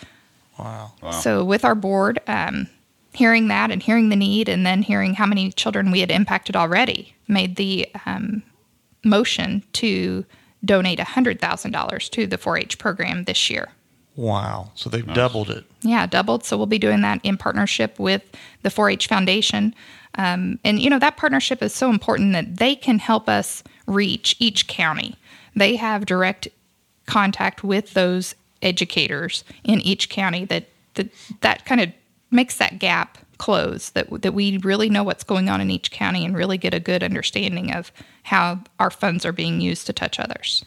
Wow. 0.58 0.92
So 1.12 1.44
with 1.44 1.64
our 1.64 1.76
board, 1.76 2.20
um, 2.28 2.68
hearing 3.14 3.48
that 3.50 3.72
and 3.72 3.82
hearing 3.82 4.10
the 4.10 4.16
need, 4.16 4.50
and 4.50 4.66
then 4.66 4.82
hearing 4.82 5.14
how 5.14 5.26
many 5.26 5.52
children 5.52 5.92
we 5.92 6.00
had 6.00 6.12
impacted 6.12 6.56
already, 6.56 7.16
made 7.28 7.56
the 7.56 7.88
um, 8.06 8.42
motion 9.04 9.64
to 9.74 10.26
donate 10.66 11.00
$100,000 11.00 12.10
to 12.10 12.28
the 12.28 12.38
4-H 12.38 12.78
program 12.80 13.26
this 13.26 13.50
year. 13.50 13.70
Wow. 14.18 14.72
So 14.74 14.90
they've 14.90 15.14
doubled 15.14 15.52
it. 15.52 15.64
Yeah, 15.84 16.08
doubled. 16.08 16.44
So 16.44 16.58
we'll 16.58 16.66
be 16.66 16.80
doing 16.80 17.02
that 17.02 17.22
in 17.24 17.38
partnership 17.38 17.98
with 18.00 18.24
the 18.64 18.72
4 18.72 18.90
H 18.90 19.08
Foundation. 19.08 19.76
Um, 20.16 20.60
and, 20.64 20.82
you 20.82 20.90
know, 20.90 20.98
that 20.98 21.18
partnership 21.18 21.62
is 21.62 21.74
so 21.74 21.92
important 21.92 22.34
that 22.34 22.58
they 22.58 22.76
can 22.76 22.98
help 22.98 23.30
us 23.30 23.64
reach 23.86 24.36
each 24.40 24.68
county. 24.68 25.16
They 25.56 25.76
have 25.76 26.08
direct 26.08 26.48
contact 27.06 27.64
with 27.64 27.94
those 27.94 28.34
educators 28.64 29.44
in 29.64 29.80
each 29.82 30.10
county 30.10 30.46
that 30.46 30.68
that, 30.96 31.10
that 31.42 31.66
kind 31.66 31.80
of 31.80 31.90
makes 32.32 32.58
that 32.58 32.80
gap 32.80 33.20
close 33.38 33.92
that 33.92 34.10
that 34.24 34.34
we 34.34 34.58
really 34.58 34.90
know 34.90 35.04
what's 35.04 35.24
going 35.24 35.48
on 35.48 35.62
in 35.62 35.70
each 35.70 35.92
county 35.92 36.26
and 36.26 36.36
really 36.36 36.58
get 36.58 36.74
a 36.74 36.80
good 36.80 37.04
understanding 37.04 37.72
of 37.72 37.92
how 38.24 38.60
our 38.80 38.90
funds 38.90 39.26
are 39.26 39.32
being 39.32 39.62
used 39.62 39.86
to 39.86 39.94
touch 39.94 40.20
others. 40.20 40.66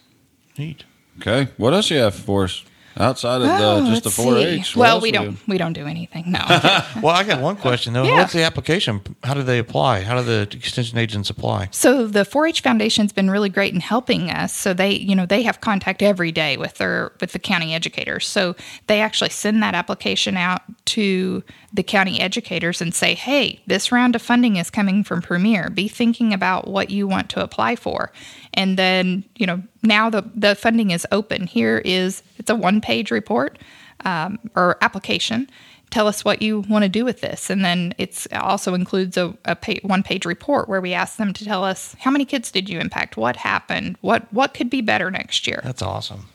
Neat. 0.56 0.84
Okay. 1.18 1.50
What 1.56 1.74
else 1.74 1.90
you 1.90 1.98
have 1.98 2.14
for 2.14 2.44
us 2.44 2.64
outside 2.96 3.36
of 3.36 3.42
the, 3.42 3.56
Oh, 3.60 3.86
just 3.86 4.04
the 4.04 4.10
4-H. 4.10 4.76
Well, 4.76 5.00
we 5.00 5.10
do? 5.12 5.18
don't 5.18 5.48
we 5.48 5.58
don't 5.58 5.72
do 5.72 5.86
anything. 5.86 6.30
No. 6.32 6.40
Well, 7.02 7.14
I 7.14 7.24
got 7.24 7.40
one 7.40 7.56
question 7.56 7.92
though. 7.92 8.02
Yeah. 8.04 8.16
What's 8.16 8.32
the 8.32 8.42
application? 8.42 9.00
How 9.24 9.34
do 9.34 9.42
they 9.42 9.58
apply? 9.58 10.02
How 10.02 10.16
do 10.16 10.22
the 10.22 10.56
extension 10.56 10.98
agents 10.98 11.30
apply? 11.30 11.68
So 11.70 12.06
the 12.06 12.24
4-H 12.24 12.62
Foundation's 12.62 13.12
been 13.12 13.30
really 13.30 13.48
great 13.48 13.72
in 13.72 13.80
helping 13.80 14.30
us. 14.30 14.52
So 14.52 14.74
they, 14.74 14.92
you 14.92 15.14
know, 15.14 15.24
they 15.26 15.42
have 15.42 15.60
contact 15.60 16.02
every 16.02 16.32
day 16.32 16.56
with 16.56 16.74
their 16.74 17.12
with 17.20 17.32
the 17.32 17.38
county 17.38 17.74
educators. 17.74 18.26
So 18.26 18.54
they 18.86 19.00
actually 19.00 19.30
send 19.30 19.62
that 19.62 19.74
application 19.74 20.36
out 20.36 20.62
to 20.86 21.42
the 21.72 21.82
county 21.82 22.20
educators 22.20 22.80
and 22.80 22.94
say, 22.94 23.14
"Hey, 23.14 23.60
this 23.66 23.92
round 23.92 24.16
of 24.16 24.22
funding 24.22 24.56
is 24.56 24.70
coming 24.70 25.04
from 25.04 25.22
Premier. 25.22 25.70
Be 25.70 25.88
thinking 25.88 26.32
about 26.34 26.68
what 26.68 26.90
you 26.90 27.06
want 27.06 27.30
to 27.30 27.42
apply 27.42 27.76
for." 27.76 28.12
And 28.54 28.76
then, 28.76 29.24
you 29.36 29.46
know, 29.46 29.62
now 29.82 30.10
the 30.10 30.24
the 30.34 30.54
funding 30.54 30.90
is 30.90 31.06
open. 31.12 31.46
Here 31.46 31.78
is 31.84 32.22
it's 32.38 32.50
a 32.50 32.54
one-page 32.54 33.10
report 33.10 33.58
um, 34.04 34.38
or 34.54 34.76
application 34.80 35.48
tell 35.90 36.06
us 36.06 36.24
what 36.24 36.40
you 36.40 36.60
want 36.68 36.84
to 36.84 36.88
do 36.88 37.04
with 37.04 37.20
this 37.20 37.50
and 37.50 37.64
then 37.64 37.92
it's 37.98 38.26
also 38.32 38.74
includes 38.74 39.16
a, 39.16 39.36
a 39.44 39.56
pa- 39.56 39.74
one 39.82 40.02
page 40.02 40.24
report 40.24 40.68
where 40.68 40.80
we 40.80 40.94
ask 40.94 41.16
them 41.16 41.32
to 41.32 41.44
tell 41.44 41.64
us 41.64 41.96
how 41.98 42.10
many 42.10 42.24
kids 42.24 42.50
did 42.50 42.68
you 42.68 42.78
impact 42.78 43.16
what 43.16 43.36
happened 43.36 43.96
what 44.00 44.32
what 44.32 44.54
could 44.54 44.70
be 44.70 44.80
better 44.80 45.10
next 45.10 45.46
year 45.46 45.60
That's 45.64 45.82
awesome. 45.82 46.28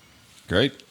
Great. 0.48 0.84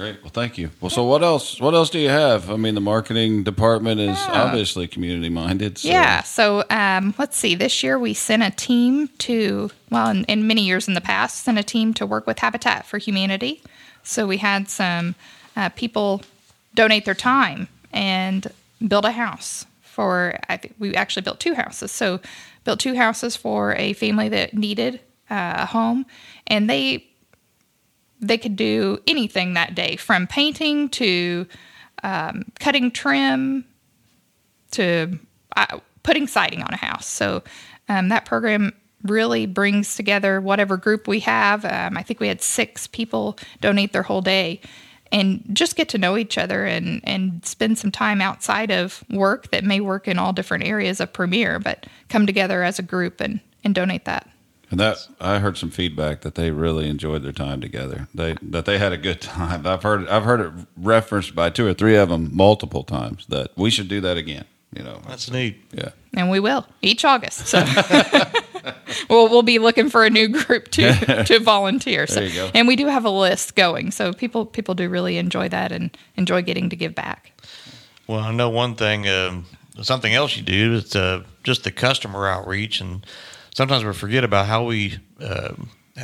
Great. 0.00 0.22
Well, 0.22 0.30
thank 0.30 0.56
you. 0.56 0.70
Well, 0.80 0.88
so 0.88 1.04
what 1.04 1.22
else? 1.22 1.60
What 1.60 1.74
else 1.74 1.90
do 1.90 1.98
you 1.98 2.08
have? 2.08 2.50
I 2.50 2.56
mean, 2.56 2.74
the 2.74 2.80
marketing 2.80 3.42
department 3.42 4.00
is 4.00 4.16
Yeah. 4.16 4.44
obviously 4.44 4.88
community 4.88 5.28
minded. 5.28 5.76
So 5.76 5.88
yeah 5.88 6.22
so 6.22 6.64
um, 6.70 7.14
let's 7.18 7.36
see 7.36 7.54
this 7.54 7.82
year 7.82 7.98
we 7.98 8.14
sent 8.14 8.42
a 8.42 8.50
team 8.50 9.08
to 9.18 9.70
well 9.90 10.08
in, 10.08 10.24
in 10.24 10.46
many 10.46 10.62
years 10.62 10.88
in 10.88 10.94
the 10.94 11.00
past 11.00 11.44
sent 11.44 11.58
a 11.58 11.62
team 11.62 11.92
to 11.94 12.06
work 12.06 12.26
with 12.26 12.38
habitat 12.38 12.86
for 12.86 12.96
humanity 12.96 13.62
so 14.02 14.26
we 14.26 14.38
had 14.38 14.68
some 14.70 15.14
uh, 15.56 15.68
people 15.70 16.22
donate 16.74 17.04
their 17.04 17.14
time 17.14 17.68
and 17.92 18.46
build 18.86 19.04
a 19.04 19.12
house 19.12 19.66
for 19.82 20.38
I 20.48 20.56
think 20.56 20.76
we 20.78 20.94
actually 20.94 21.22
built 21.22 21.40
two 21.40 21.54
houses 21.54 21.92
so 21.92 22.20
built 22.64 22.80
two 22.80 22.94
houses 22.94 23.36
for 23.36 23.74
a 23.74 23.92
family 23.94 24.28
that 24.30 24.54
needed 24.54 25.00
uh, 25.28 25.54
a 25.58 25.66
home 25.66 26.06
and 26.46 26.70
they 26.70 27.04
they 28.20 28.38
could 28.38 28.56
do 28.56 28.98
anything 29.06 29.54
that 29.54 29.74
day 29.74 29.96
from 29.96 30.26
painting 30.26 30.88
to 30.90 31.46
um, 32.02 32.44
cutting 32.58 32.90
trim 32.90 33.64
to 34.72 35.18
uh, 35.56 35.78
putting 36.02 36.26
siding 36.26 36.62
on 36.62 36.72
a 36.72 36.76
house. 36.76 37.06
So 37.06 37.42
um, 37.88 38.08
that 38.08 38.24
program 38.24 38.72
really 39.02 39.46
brings 39.46 39.96
together 39.96 40.40
whatever 40.40 40.76
group 40.76 41.08
we 41.08 41.20
have. 41.20 41.64
Um, 41.64 41.96
I 41.96 42.02
think 42.02 42.20
we 42.20 42.28
had 42.28 42.42
six 42.42 42.86
people 42.86 43.38
donate 43.60 43.92
their 43.92 44.02
whole 44.02 44.20
day 44.20 44.60
and 45.12 45.42
just 45.52 45.74
get 45.74 45.88
to 45.90 45.98
know 45.98 46.16
each 46.16 46.38
other 46.38 46.64
and, 46.64 47.00
and 47.04 47.44
spend 47.44 47.78
some 47.78 47.90
time 47.90 48.20
outside 48.20 48.70
of 48.70 49.02
work 49.10 49.50
that 49.50 49.64
may 49.64 49.80
work 49.80 50.06
in 50.06 50.18
all 50.18 50.32
different 50.32 50.64
areas 50.64 51.00
of 51.00 51.12
Premier, 51.12 51.58
but 51.58 51.86
come 52.08 52.26
together 52.26 52.62
as 52.62 52.78
a 52.78 52.82
group 52.82 53.20
and, 53.20 53.40
and 53.64 53.74
donate 53.74 54.04
that. 54.04 54.28
And 54.70 54.78
that 54.78 54.98
I 55.20 55.40
heard 55.40 55.58
some 55.58 55.70
feedback 55.70 56.20
that 56.20 56.36
they 56.36 56.50
really 56.52 56.88
enjoyed 56.88 57.22
their 57.24 57.32
time 57.32 57.60
together. 57.60 58.06
They 58.14 58.36
that 58.42 58.66
they 58.66 58.78
had 58.78 58.92
a 58.92 58.96
good 58.96 59.20
time. 59.20 59.66
I've 59.66 59.82
heard 59.82 60.08
I've 60.08 60.24
heard 60.24 60.40
it 60.40 60.52
referenced 60.76 61.34
by 61.34 61.50
two 61.50 61.66
or 61.66 61.74
three 61.74 61.96
of 61.96 62.08
them 62.08 62.30
multiple 62.32 62.84
times 62.84 63.26
that 63.28 63.50
we 63.56 63.70
should 63.70 63.88
do 63.88 64.00
that 64.02 64.16
again. 64.16 64.44
You 64.72 64.84
know. 64.84 65.00
That's 65.08 65.28
neat. 65.30 65.56
Yeah. 65.72 65.88
and 66.14 66.30
we 66.30 66.38
will 66.38 66.64
each 66.82 67.04
August. 67.04 67.48
So 67.48 67.58
we'll 69.10 69.28
we'll 69.28 69.42
be 69.42 69.58
looking 69.58 69.88
for 69.90 70.04
a 70.04 70.10
new 70.10 70.28
group 70.28 70.68
to 70.72 71.24
to 71.26 71.40
volunteer. 71.40 72.06
So, 72.06 72.20
There 72.20 72.28
you 72.28 72.34
go. 72.34 72.50
And 72.54 72.68
we 72.68 72.76
do 72.76 72.86
have 72.86 73.04
a 73.04 73.10
list 73.10 73.56
going, 73.56 73.90
so 73.90 74.12
people 74.12 74.46
people 74.46 74.74
do 74.74 74.88
really 74.88 75.16
enjoy 75.16 75.48
that 75.48 75.72
and 75.72 75.96
enjoy 76.16 76.42
getting 76.42 76.70
to 76.70 76.76
give 76.76 76.94
back. 76.94 77.32
Well, 78.06 78.20
I 78.20 78.32
know 78.32 78.48
one 78.50 78.74
thing. 78.76 79.08
Um, 79.08 79.46
something 79.82 80.14
else 80.14 80.36
you 80.36 80.42
do 80.42 80.74
is 80.74 80.94
uh, 80.94 81.24
just 81.42 81.64
the 81.64 81.70
customer 81.72 82.28
outreach, 82.28 82.80
and 82.80 83.04
sometimes 83.54 83.84
we 83.84 83.92
forget 83.92 84.24
about 84.24 84.46
how 84.46 84.64
we 84.64 84.98
uh, 85.20 85.54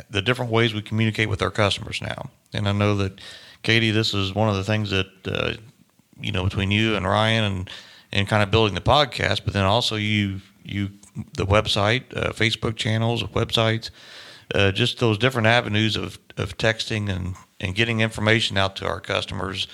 the 0.09 0.21
different 0.21 0.51
ways 0.51 0.73
we 0.73 0.81
communicate 0.81 1.29
with 1.29 1.41
our 1.41 1.51
customers 1.51 2.01
now. 2.01 2.29
And 2.53 2.67
I 2.67 2.71
know 2.71 2.95
that 2.97 3.19
Katie, 3.63 3.91
this 3.91 4.13
is 4.13 4.33
one 4.33 4.49
of 4.49 4.55
the 4.55 4.63
things 4.63 4.89
that 4.91 5.07
uh, 5.25 5.53
you 6.19 6.31
know 6.31 6.43
between 6.43 6.71
you 6.71 6.95
and 6.95 7.05
Ryan 7.05 7.43
and 7.43 7.69
and 8.11 8.27
kind 8.27 8.43
of 8.43 8.51
building 8.51 8.75
the 8.75 8.81
podcast, 8.81 9.41
but 9.43 9.53
then 9.53 9.65
also 9.65 9.95
you 9.95 10.41
you 10.63 10.89
the 11.33 11.45
website, 11.45 12.03
uh, 12.15 12.31
Facebook 12.31 12.75
channels, 12.75 13.23
websites, 13.23 13.89
uh, 14.53 14.71
just 14.71 14.99
those 14.99 15.17
different 15.17 15.47
avenues 15.47 15.95
of 15.95 16.19
of 16.37 16.57
texting 16.57 17.09
and 17.09 17.35
and 17.59 17.75
getting 17.75 18.01
information 18.01 18.57
out 18.57 18.75
to 18.77 18.85
our 18.87 18.99
customers. 18.99 19.67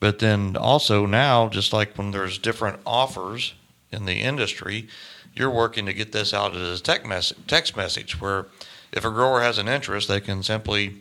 But 0.00 0.20
then 0.20 0.56
also 0.56 1.06
now, 1.06 1.48
just 1.48 1.72
like 1.72 1.98
when 1.98 2.12
there's 2.12 2.38
different 2.38 2.80
offers 2.86 3.54
in 3.90 4.04
the 4.04 4.20
industry, 4.20 4.88
you're 5.38 5.50
working 5.50 5.86
to 5.86 5.92
get 5.92 6.12
this 6.12 6.32
out 6.34 6.56
as 6.56 6.80
a 6.80 6.82
text 6.82 7.06
message, 7.06 7.38
text 7.46 7.76
message 7.76 8.20
where 8.20 8.46
if 8.92 9.04
a 9.04 9.10
grower 9.10 9.40
has 9.42 9.58
an 9.58 9.68
interest, 9.68 10.08
they 10.08 10.20
can 10.20 10.42
simply 10.42 10.96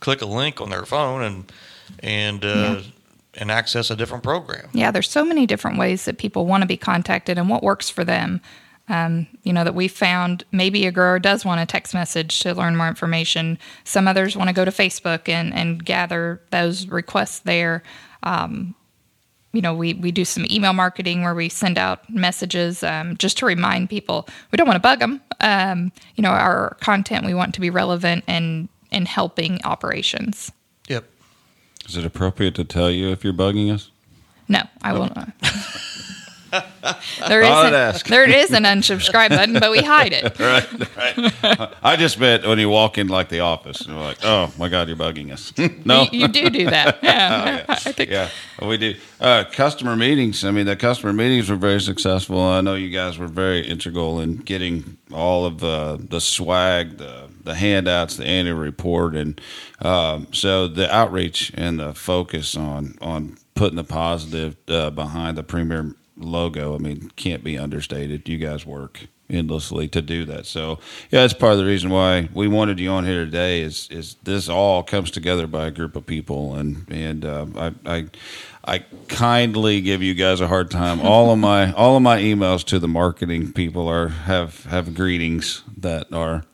click 0.00 0.20
a 0.22 0.26
link 0.26 0.60
on 0.60 0.70
their 0.70 0.84
phone 0.84 1.22
and 1.22 1.52
and 2.00 2.44
uh, 2.44 2.48
Yeah. 2.48 2.80
and 3.34 3.50
access 3.50 3.90
a 3.90 3.96
different 3.96 4.22
program. 4.22 4.68
Yeah, 4.72 4.90
there's 4.90 5.10
so 5.10 5.24
many 5.24 5.46
different 5.46 5.78
ways 5.78 6.04
that 6.04 6.18
people 6.18 6.46
want 6.46 6.62
to 6.62 6.66
be 6.66 6.76
contacted 6.76 7.38
and 7.38 7.48
what 7.48 7.62
works 7.62 7.90
for 7.90 8.04
them. 8.04 8.40
Um, 8.86 9.26
you 9.42 9.52
know 9.54 9.64
that 9.64 9.74
we 9.74 9.88
found 9.88 10.44
maybe 10.52 10.86
a 10.86 10.92
grower 10.92 11.18
does 11.18 11.42
want 11.42 11.58
a 11.60 11.64
text 11.64 11.94
message 11.94 12.40
to 12.40 12.52
learn 12.54 12.76
more 12.76 12.88
information. 12.88 13.58
Some 13.84 14.06
others 14.06 14.36
want 14.36 14.48
to 14.48 14.54
go 14.54 14.64
to 14.66 14.70
Facebook 14.70 15.26
and 15.28 15.54
and 15.54 15.82
gather 15.82 16.40
those 16.50 16.86
requests 16.88 17.38
there. 17.40 17.82
Um, 18.22 18.74
you 19.54 19.62
know, 19.62 19.72
we, 19.72 19.94
we 19.94 20.10
do 20.12 20.24
some 20.24 20.44
email 20.50 20.72
marketing 20.72 21.22
where 21.22 21.34
we 21.34 21.48
send 21.48 21.78
out 21.78 22.08
messages 22.10 22.82
um, 22.82 23.16
just 23.16 23.38
to 23.38 23.46
remind 23.46 23.88
people. 23.88 24.28
We 24.50 24.56
don't 24.56 24.66
want 24.66 24.76
to 24.76 24.80
bug 24.80 24.98
them. 24.98 25.20
Um, 25.40 25.92
you 26.16 26.22
know, 26.22 26.30
our 26.30 26.76
content 26.80 27.24
we 27.24 27.34
want 27.34 27.54
to 27.54 27.60
be 27.60 27.70
relevant 27.70 28.24
and 28.26 28.68
and 28.92 29.08
helping 29.08 29.62
operations. 29.64 30.52
Yep. 30.88 31.04
Is 31.88 31.96
it 31.96 32.04
appropriate 32.04 32.54
to 32.56 32.64
tell 32.64 32.90
you 32.90 33.10
if 33.10 33.24
you're 33.24 33.32
bugging 33.32 33.72
us? 33.72 33.90
No, 34.48 34.62
I 34.82 34.92
will 34.92 35.10
not. 35.14 35.32
there 37.28 37.42
is 37.42 37.48
Thought 37.48 37.66
I'd 37.66 37.72
an, 37.72 37.74
ask. 37.74 38.06
there 38.06 38.28
is 38.28 38.50
an 38.52 38.64
unsubscribe 38.64 39.30
button, 39.30 39.54
but 39.58 39.70
we 39.70 39.80
hide 39.82 40.12
it. 40.12 40.38
right, 40.38 40.96
right. 40.96 41.72
I 41.82 41.96
just 41.96 42.18
meant 42.18 42.46
when 42.46 42.58
you 42.58 42.68
walk 42.68 42.98
in 42.98 43.08
like 43.08 43.28
the 43.28 43.40
office, 43.40 43.80
and 43.80 43.94
you're 43.94 44.02
like, 44.04 44.18
"Oh 44.22 44.52
my 44.58 44.68
God, 44.68 44.88
you're 44.88 44.96
bugging 44.96 45.32
us." 45.32 45.52
no, 45.84 46.02
You, 46.12 46.20
you 46.20 46.28
do 46.28 46.50
do 46.50 46.64
that. 46.70 46.98
Yeah, 47.02 47.64
I 47.68 47.74
think. 47.76 48.10
yeah, 48.10 48.28
we 48.62 48.76
do. 48.76 48.94
Uh, 49.20 49.44
customer 49.52 49.96
meetings. 49.96 50.44
I 50.44 50.50
mean, 50.50 50.66
the 50.66 50.76
customer 50.76 51.12
meetings 51.12 51.48
were 51.50 51.56
very 51.56 51.80
successful. 51.80 52.40
I 52.40 52.60
know 52.60 52.74
you 52.74 52.90
guys 52.90 53.18
were 53.18 53.26
very 53.28 53.66
integral 53.66 54.20
in 54.20 54.36
getting 54.36 54.96
all 55.12 55.46
of 55.46 55.60
the 55.60 56.04
the 56.10 56.20
swag, 56.20 56.98
the 56.98 57.28
the 57.42 57.54
handouts, 57.54 58.16
the 58.16 58.26
annual 58.26 58.56
report, 58.58 59.14
and 59.14 59.40
um, 59.82 60.28
so 60.32 60.66
the 60.68 60.92
outreach 60.94 61.52
and 61.54 61.78
the 61.78 61.94
focus 61.94 62.56
on 62.56 62.96
on 63.00 63.36
putting 63.54 63.76
the 63.76 63.84
positive 63.84 64.56
uh, 64.68 64.90
behind 64.90 65.36
the 65.38 65.42
premier 65.42 65.94
logo. 66.16 66.74
I 66.74 66.78
mean, 66.78 67.10
can't 67.16 67.44
be 67.44 67.58
understated. 67.58 68.28
You 68.28 68.38
guys 68.38 68.64
work 68.64 69.06
endlessly 69.30 69.88
to 69.88 70.02
do 70.02 70.24
that. 70.26 70.46
So 70.46 70.78
yeah, 71.10 71.22
that's 71.22 71.32
part 71.32 71.52
of 71.52 71.58
the 71.58 71.64
reason 71.64 71.90
why 71.90 72.28
we 72.34 72.48
wanted 72.48 72.78
you 72.78 72.90
on 72.90 73.04
here 73.04 73.24
today. 73.24 73.62
Is 73.62 73.88
is 73.90 74.16
this 74.22 74.48
all 74.48 74.82
comes 74.82 75.10
together 75.10 75.46
by 75.46 75.66
a 75.66 75.70
group 75.70 75.96
of 75.96 76.06
people, 76.06 76.54
and 76.54 76.86
and 76.90 77.24
uh, 77.24 77.46
I. 77.56 77.72
I 77.86 78.06
I 78.66 78.78
kindly 79.08 79.82
give 79.82 80.02
you 80.02 80.14
guys 80.14 80.40
a 80.40 80.48
hard 80.48 80.70
time. 80.70 80.98
All 81.06 81.30
of 81.30 81.38
my 81.38 81.70
all 81.72 81.96
of 81.96 82.02
my 82.02 82.18
emails 82.22 82.64
to 82.68 82.78
the 82.78 82.88
marketing 82.88 83.52
people 83.52 83.88
are 83.88 84.08
have 84.08 84.64
have 84.64 84.94
greetings 84.94 85.62
that 85.76 86.10
are 86.10 86.44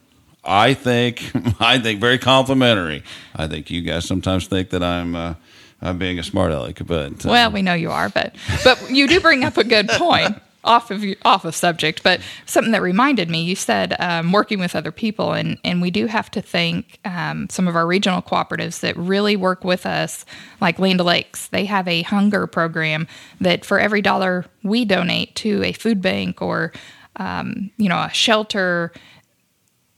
I 0.45 0.75
think 0.75 1.31
I 1.61 1.79
think 1.79 2.01
very 2.01 2.19
complimentary. 2.19 3.05
I 3.37 3.47
think 3.47 3.71
you 3.71 3.83
guys 3.83 4.07
sometimes 4.07 4.49
think 4.49 4.71
that 4.71 4.83
I'm 4.83 5.15
uh, 5.15 5.35
I'm 5.83 5.99
being 5.99 6.19
a 6.19 6.23
smart 6.23 6.53
aleck, 6.53 6.81
but 6.87 7.25
uh, 7.25 7.31
Well, 7.31 7.51
we 7.51 7.63
know 7.63 7.75
you 7.75 7.91
are, 7.91 8.09
but 8.09 8.35
but 8.65 8.91
you 8.91 9.09
do 9.09 9.21
bring 9.21 9.45
up 9.45 9.57
a 9.57 9.65
good 9.65 9.89
point. 9.89 10.37
off 10.65 10.91
of 10.91 11.05
off 11.25 11.45
of 11.45 11.55
subject, 11.55 12.03
but 12.03 12.21
something 12.47 12.73
that 12.73 12.83
reminded 12.83 13.31
me. 13.31 13.43
You 13.43 13.57
said 13.57 13.97
um, 13.99 14.33
working 14.33 14.61
with 14.61 14.77
other 14.77 14.93
people, 14.93 15.33
and 15.33 15.59
and 15.65 15.81
we 15.81 15.91
do 15.91 16.07
have 16.07 16.31
to 16.33 16.43
thank 16.43 16.99
um, 17.05 17.49
some 17.49 17.67
of 17.67 17.77
our 17.77 17.87
regional 17.87 18.23
cooperatives 18.23 18.81
that 18.81 18.97
really 18.97 19.37
work 19.37 19.65
with 19.65 19.87
us, 19.87 20.25
like 20.61 20.79
Land 20.79 21.01
O'Lakes. 21.01 21.49
They 21.49 21.65
have 21.65 21.89
a 21.89 22.03
hunger 22.03 22.47
program 22.47 23.07
that 23.41 23.65
for 23.65 23.79
every 23.79 24.03
dollar 24.03 24.45
we 24.63 24.85
donate 24.85 25.35
to 25.37 25.63
a 25.65 25.73
food 25.73 26.03
bank 26.03 26.43
or 26.43 26.73
um, 27.17 27.71
you 27.77 27.89
know 27.89 28.03
a 28.03 28.11
shelter, 28.11 28.93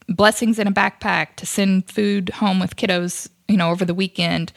blessings 0.09 0.59
in 0.59 0.67
a 0.69 0.73
backpack 0.73 1.37
to 1.37 1.47
send 1.47 1.91
food 1.91 2.31
home 2.31 2.61
with 2.61 2.77
kiddos, 2.77 3.29
you 3.49 3.57
know, 3.57 3.71
over 3.71 3.85
the 3.85 3.95
weekend 3.95 4.53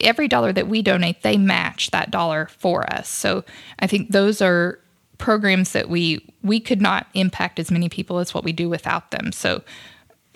every 0.00 0.28
dollar 0.28 0.52
that 0.52 0.68
we 0.68 0.82
donate, 0.82 1.22
they 1.22 1.36
match 1.36 1.90
that 1.90 2.10
dollar 2.10 2.46
for 2.46 2.90
us. 2.92 3.08
So 3.08 3.44
I 3.78 3.86
think 3.86 4.10
those 4.10 4.40
are 4.42 4.78
programs 5.18 5.72
that 5.72 5.88
we 5.88 6.24
we 6.42 6.60
could 6.60 6.80
not 6.80 7.06
impact 7.14 7.58
as 7.58 7.70
many 7.70 7.88
people 7.88 8.18
as 8.18 8.34
what 8.34 8.44
we 8.44 8.52
do 8.52 8.68
without 8.68 9.10
them. 9.10 9.32
So 9.32 9.62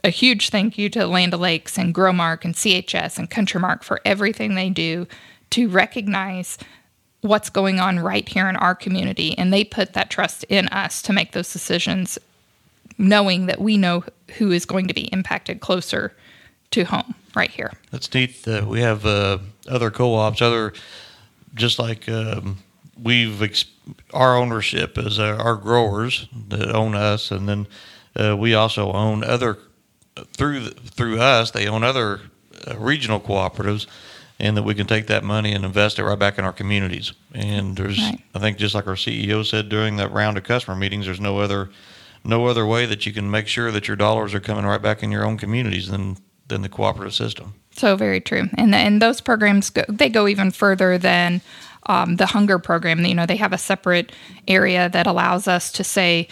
a 0.03 0.11
huge 0.11 0.49
thank 0.49 0.79
you 0.79 0.89
to 0.91 1.07
Land 1.07 1.35
O'Lakes 1.35 1.79
and 1.79 1.95
Growmark 1.95 2.45
and 2.45 2.55
CHS 2.55 3.19
and 3.19 3.31
Countrymark 3.31 3.83
for 3.83 4.01
everything 4.05 4.55
they 4.55 4.71
do 4.71 5.07
to 5.51 5.69
recognize 5.69 6.57
what's 7.21 7.51
going 7.51 7.79
on 7.79 7.99
right 7.99 8.27
here 8.27 8.49
in 8.49 8.57
our 8.57 8.75
community 8.75 9.37
and 9.37 9.53
they 9.53 9.63
put 9.63 9.93
that 9.93 10.09
trust 10.09 10.45
in 10.45 10.69
us 10.69 11.03
to 11.03 11.13
make 11.13 11.33
those 11.33 11.53
decisions 11.53 12.19
knowing 12.97 13.47
that 13.47 13.61
we 13.61 13.77
know 13.77 14.03
who 14.39 14.51
is 14.51 14.65
going 14.65 14.89
to 14.89 14.95
be 14.95 15.13
impacted 15.13 15.61
closer 15.61 16.15
to 16.71 16.85
home 16.85 17.15
right 17.35 17.51
here. 17.51 17.73
That's 17.91 18.13
neat. 18.15 18.47
Uh, 18.47 18.65
we 18.67 18.81
have 18.81 19.05
uh, 19.05 19.39
other 19.69 19.91
co-ops, 19.91 20.41
other 20.41 20.73
just 21.55 21.79
like 21.79 22.09
um, 22.09 22.59
we've 23.01 23.43
ex- 23.43 23.65
our 24.13 24.37
ownership 24.37 24.99
is 24.99 25.19
uh, 25.19 25.37
our 25.41 25.57
growers 25.57 26.29
that 26.49 26.71
own 26.71 26.95
us, 26.95 27.31
and 27.31 27.49
then 27.49 27.67
uh, 28.17 28.37
we 28.37 28.55
also 28.55 28.93
own 28.93 29.25
other 29.25 29.59
through 30.37 30.71
through 30.71 31.21
us. 31.21 31.51
They 31.51 31.67
own 31.67 31.85
other 31.85 32.21
uh, 32.67 32.77
regional 32.79 33.21
cooperatives, 33.21 33.87
and 34.39 34.57
that 34.57 34.63
we 34.63 34.75
can 34.75 34.87
take 34.87 35.07
that 35.09 35.25
money 35.25 35.53
and 35.53 35.65
invest 35.65 35.99
it 35.99 36.05
right 36.05 36.19
back 36.19 36.39
in 36.39 36.45
our 36.45 36.53
communities. 36.53 37.13
And 37.33 37.77
there's, 37.77 37.99
right. 37.99 38.21
I 38.35 38.39
think, 38.39 38.59
just 38.59 38.75
like 38.75 38.87
our 38.87 38.95
CEO 38.95 39.45
said 39.45 39.69
during 39.69 39.97
that 39.97 40.13
round 40.13 40.37
of 40.37 40.45
customer 40.45 40.77
meetings, 40.77 41.07
there's 41.07 41.21
no 41.21 41.39
other 41.39 41.71
no 42.23 42.47
other 42.47 42.67
way 42.67 42.85
that 42.85 43.07
you 43.07 43.13
can 43.13 43.31
make 43.31 43.47
sure 43.47 43.71
that 43.71 43.89
your 43.89 43.97
dollars 43.97 44.35
are 44.35 44.41
coming 44.41 44.67
right 44.67 44.83
back 44.83 45.03
in 45.03 45.11
your 45.11 45.25
own 45.25 45.39
communities 45.39 45.89
than 45.89 46.19
than 46.51 46.63
the 46.63 46.69
cooperative 46.69 47.15
system. 47.15 47.55
So 47.73 47.97
very 47.97 48.21
true, 48.21 48.49
and 48.59 48.75
and 48.75 49.01
those 49.01 49.21
programs 49.21 49.71
go, 49.71 49.85
they 49.89 50.11
go 50.11 50.29
even 50.29 50.51
further 50.51 50.99
than 50.99 51.41
um, 51.87 52.17
the 52.17 52.27
hunger 52.27 52.59
program. 52.59 53.05
You 53.05 53.15
know, 53.15 53.27
they 53.27 53.37
have 53.37 53.53
a 53.53 53.59
separate 53.59 54.13
area 54.47 54.89
that 54.91 55.07
allows 55.07 55.49
us 55.49 55.73
to 55.73 55.85
say, 55.85 56.29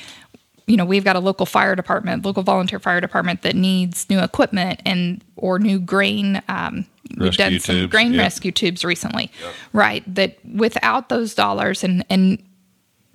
you 0.66 0.76
know, 0.76 0.84
we've 0.84 1.04
got 1.04 1.16
a 1.16 1.20
local 1.20 1.46
fire 1.46 1.74
department, 1.74 2.24
local 2.24 2.42
volunteer 2.42 2.78
fire 2.78 3.00
department 3.00 3.42
that 3.42 3.56
needs 3.56 4.08
new 4.10 4.18
equipment 4.18 4.82
and 4.84 5.24
or 5.36 5.58
new 5.58 5.78
grain. 5.78 6.42
Um, 6.48 6.84
we've 7.16 7.36
done 7.36 7.58
some 7.60 7.88
grain 7.88 8.12
yep. 8.12 8.22
rescue 8.22 8.52
tubes 8.52 8.84
recently, 8.84 9.30
yep. 9.42 9.54
right? 9.72 10.14
That 10.14 10.38
without 10.44 11.08
those 11.08 11.34
dollars 11.34 11.82
and 11.82 12.04
and 12.10 12.42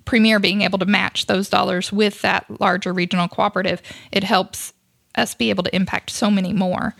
Premier 0.04 0.38
being 0.38 0.60
able 0.60 0.78
to 0.78 0.86
match 0.86 1.26
those 1.26 1.48
dollars 1.48 1.90
with 1.90 2.20
that 2.22 2.44
larger 2.60 2.92
regional 2.92 3.26
cooperative, 3.26 3.80
it 4.12 4.22
helps 4.22 4.73
us 5.16 5.34
be 5.34 5.50
able 5.50 5.64
to 5.64 5.74
impact 5.74 6.10
so 6.10 6.30
many 6.30 6.52
more. 6.52 6.94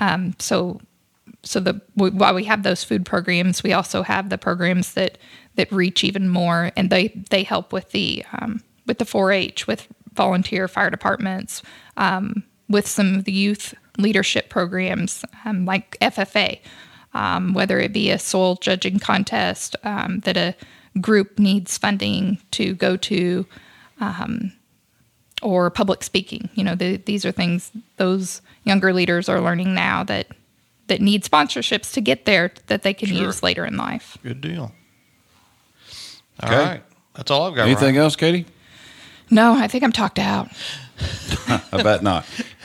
Um, 0.00 0.34
so 0.38 0.80
so 1.42 1.60
the 1.60 1.80
while 1.94 2.34
we 2.34 2.44
have 2.44 2.62
those 2.62 2.84
food 2.84 3.04
programs, 3.04 3.62
we 3.62 3.72
also 3.72 4.02
have 4.02 4.28
the 4.28 4.38
programs 4.38 4.94
that 4.94 5.18
that 5.56 5.70
reach 5.70 6.02
even 6.02 6.28
more, 6.28 6.72
and 6.76 6.90
they 6.90 7.08
they 7.30 7.42
help 7.42 7.72
with 7.72 7.90
the 7.90 8.24
um, 8.32 8.62
with 8.86 8.98
the 8.98 9.04
4-H, 9.04 9.66
with 9.66 9.88
volunteer 10.14 10.68
fire 10.68 10.90
departments, 10.90 11.62
um, 11.96 12.44
with 12.68 12.86
some 12.86 13.14
of 13.14 13.24
the 13.24 13.32
youth 13.32 13.74
leadership 13.98 14.48
programs 14.48 15.24
um, 15.44 15.64
like 15.64 15.96
FFA, 16.00 16.60
um, 17.14 17.54
whether 17.54 17.78
it 17.78 17.92
be 17.92 18.10
a 18.10 18.18
soil 18.18 18.56
judging 18.56 18.98
contest 18.98 19.76
um, 19.84 20.20
that 20.20 20.36
a 20.36 20.54
group 21.00 21.38
needs 21.38 21.78
funding 21.78 22.38
to 22.52 22.74
go 22.74 22.96
to. 22.96 23.46
Um, 24.00 24.52
or 25.42 25.70
public 25.70 26.02
speaking, 26.02 26.48
you 26.54 26.64
know, 26.64 26.74
the, 26.74 26.96
these 26.96 27.24
are 27.24 27.32
things 27.32 27.70
those 27.96 28.40
younger 28.64 28.92
leaders 28.92 29.28
are 29.28 29.40
learning 29.40 29.74
now 29.74 30.04
that 30.04 30.28
that 30.86 31.00
need 31.00 31.24
sponsorships 31.24 31.92
to 31.94 32.00
get 32.00 32.24
there 32.26 32.52
that 32.66 32.82
they 32.82 32.92
can 32.92 33.08
sure. 33.08 33.26
use 33.26 33.42
later 33.42 33.64
in 33.64 33.76
life. 33.76 34.18
Good 34.22 34.40
deal. 34.40 34.72
All 36.42 36.48
okay. 36.48 36.64
right, 36.64 36.82
That's 37.14 37.30
all 37.30 37.46
I've 37.46 37.54
got. 37.54 37.66
Anything 37.66 37.96
else, 37.96 38.16
Katie? 38.16 38.44
No, 39.30 39.54
I 39.54 39.68
think 39.68 39.84
I'm 39.84 39.92
talked 39.92 40.18
out. 40.18 40.48
I 41.48 41.82
bet 41.82 42.02
not. 42.02 42.26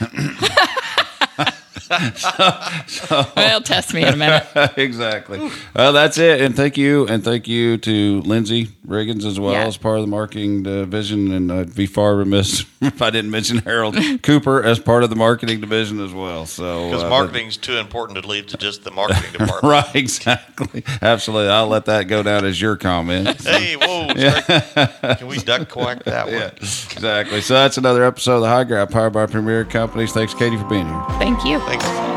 so, 1.90 3.26
well, 3.36 3.60
test 3.60 3.92
me 3.92 4.02
in 4.02 4.14
a 4.14 4.16
minute. 4.16 4.46
exactly. 4.76 5.50
Well, 5.74 5.92
that's 5.92 6.18
it. 6.18 6.40
And 6.40 6.54
thank 6.54 6.76
you. 6.76 7.06
And 7.08 7.24
thank 7.24 7.48
you 7.48 7.78
to 7.78 8.20
Lindsay 8.20 8.66
Riggins 8.86 9.24
as 9.24 9.40
well 9.40 9.52
yeah. 9.52 9.66
as 9.66 9.76
part 9.76 9.96
of 9.96 10.02
the 10.02 10.10
marketing 10.10 10.62
division. 10.62 11.32
And 11.32 11.50
I'd 11.50 11.74
be 11.74 11.86
far 11.86 12.14
remiss 12.14 12.64
if 12.80 13.02
I 13.02 13.10
didn't 13.10 13.30
mention 13.30 13.58
Harold 13.58 13.96
Cooper 14.22 14.62
as 14.62 14.78
part 14.78 15.02
of 15.02 15.10
the 15.10 15.16
marketing 15.16 15.60
division 15.60 16.00
as 16.00 16.12
well. 16.12 16.46
So 16.46 16.88
because 16.88 17.02
uh, 17.02 17.08
marketing 17.08 17.48
is 17.48 17.56
too 17.56 17.76
important 17.76 18.22
to 18.22 18.28
leave 18.28 18.46
to 18.48 18.56
just 18.56 18.84
the 18.84 18.90
marketing 18.90 19.32
department. 19.32 19.62
right. 19.62 19.94
Exactly. 19.94 20.84
Absolutely. 21.02 21.50
I'll 21.50 21.68
let 21.68 21.86
that 21.86 22.04
go 22.04 22.22
down 22.22 22.44
as 22.44 22.60
your 22.60 22.76
comment. 22.76 23.40
hey, 23.42 23.76
whoa! 23.76 24.08
Yeah. 24.16 25.16
Can 25.16 25.26
we 25.26 25.38
duck 25.38 25.68
quack 25.68 26.04
that 26.04 26.26
one? 26.26 26.34
Yeah, 26.34 26.50
exactly. 26.56 27.40
So 27.40 27.54
that's 27.54 27.78
another 27.78 28.04
episode 28.04 28.36
of 28.36 28.42
the 28.42 28.48
High 28.48 28.64
Ground 28.64 28.90
powered 28.90 29.12
by 29.12 29.26
Premier 29.26 29.64
Companies. 29.64 30.12
Thanks, 30.12 30.34
Katie, 30.34 30.56
for 30.56 30.68
being 30.68 30.86
here. 30.86 31.04
Thank 31.18 31.44
you. 31.44 31.58
Thanks. 31.82 32.09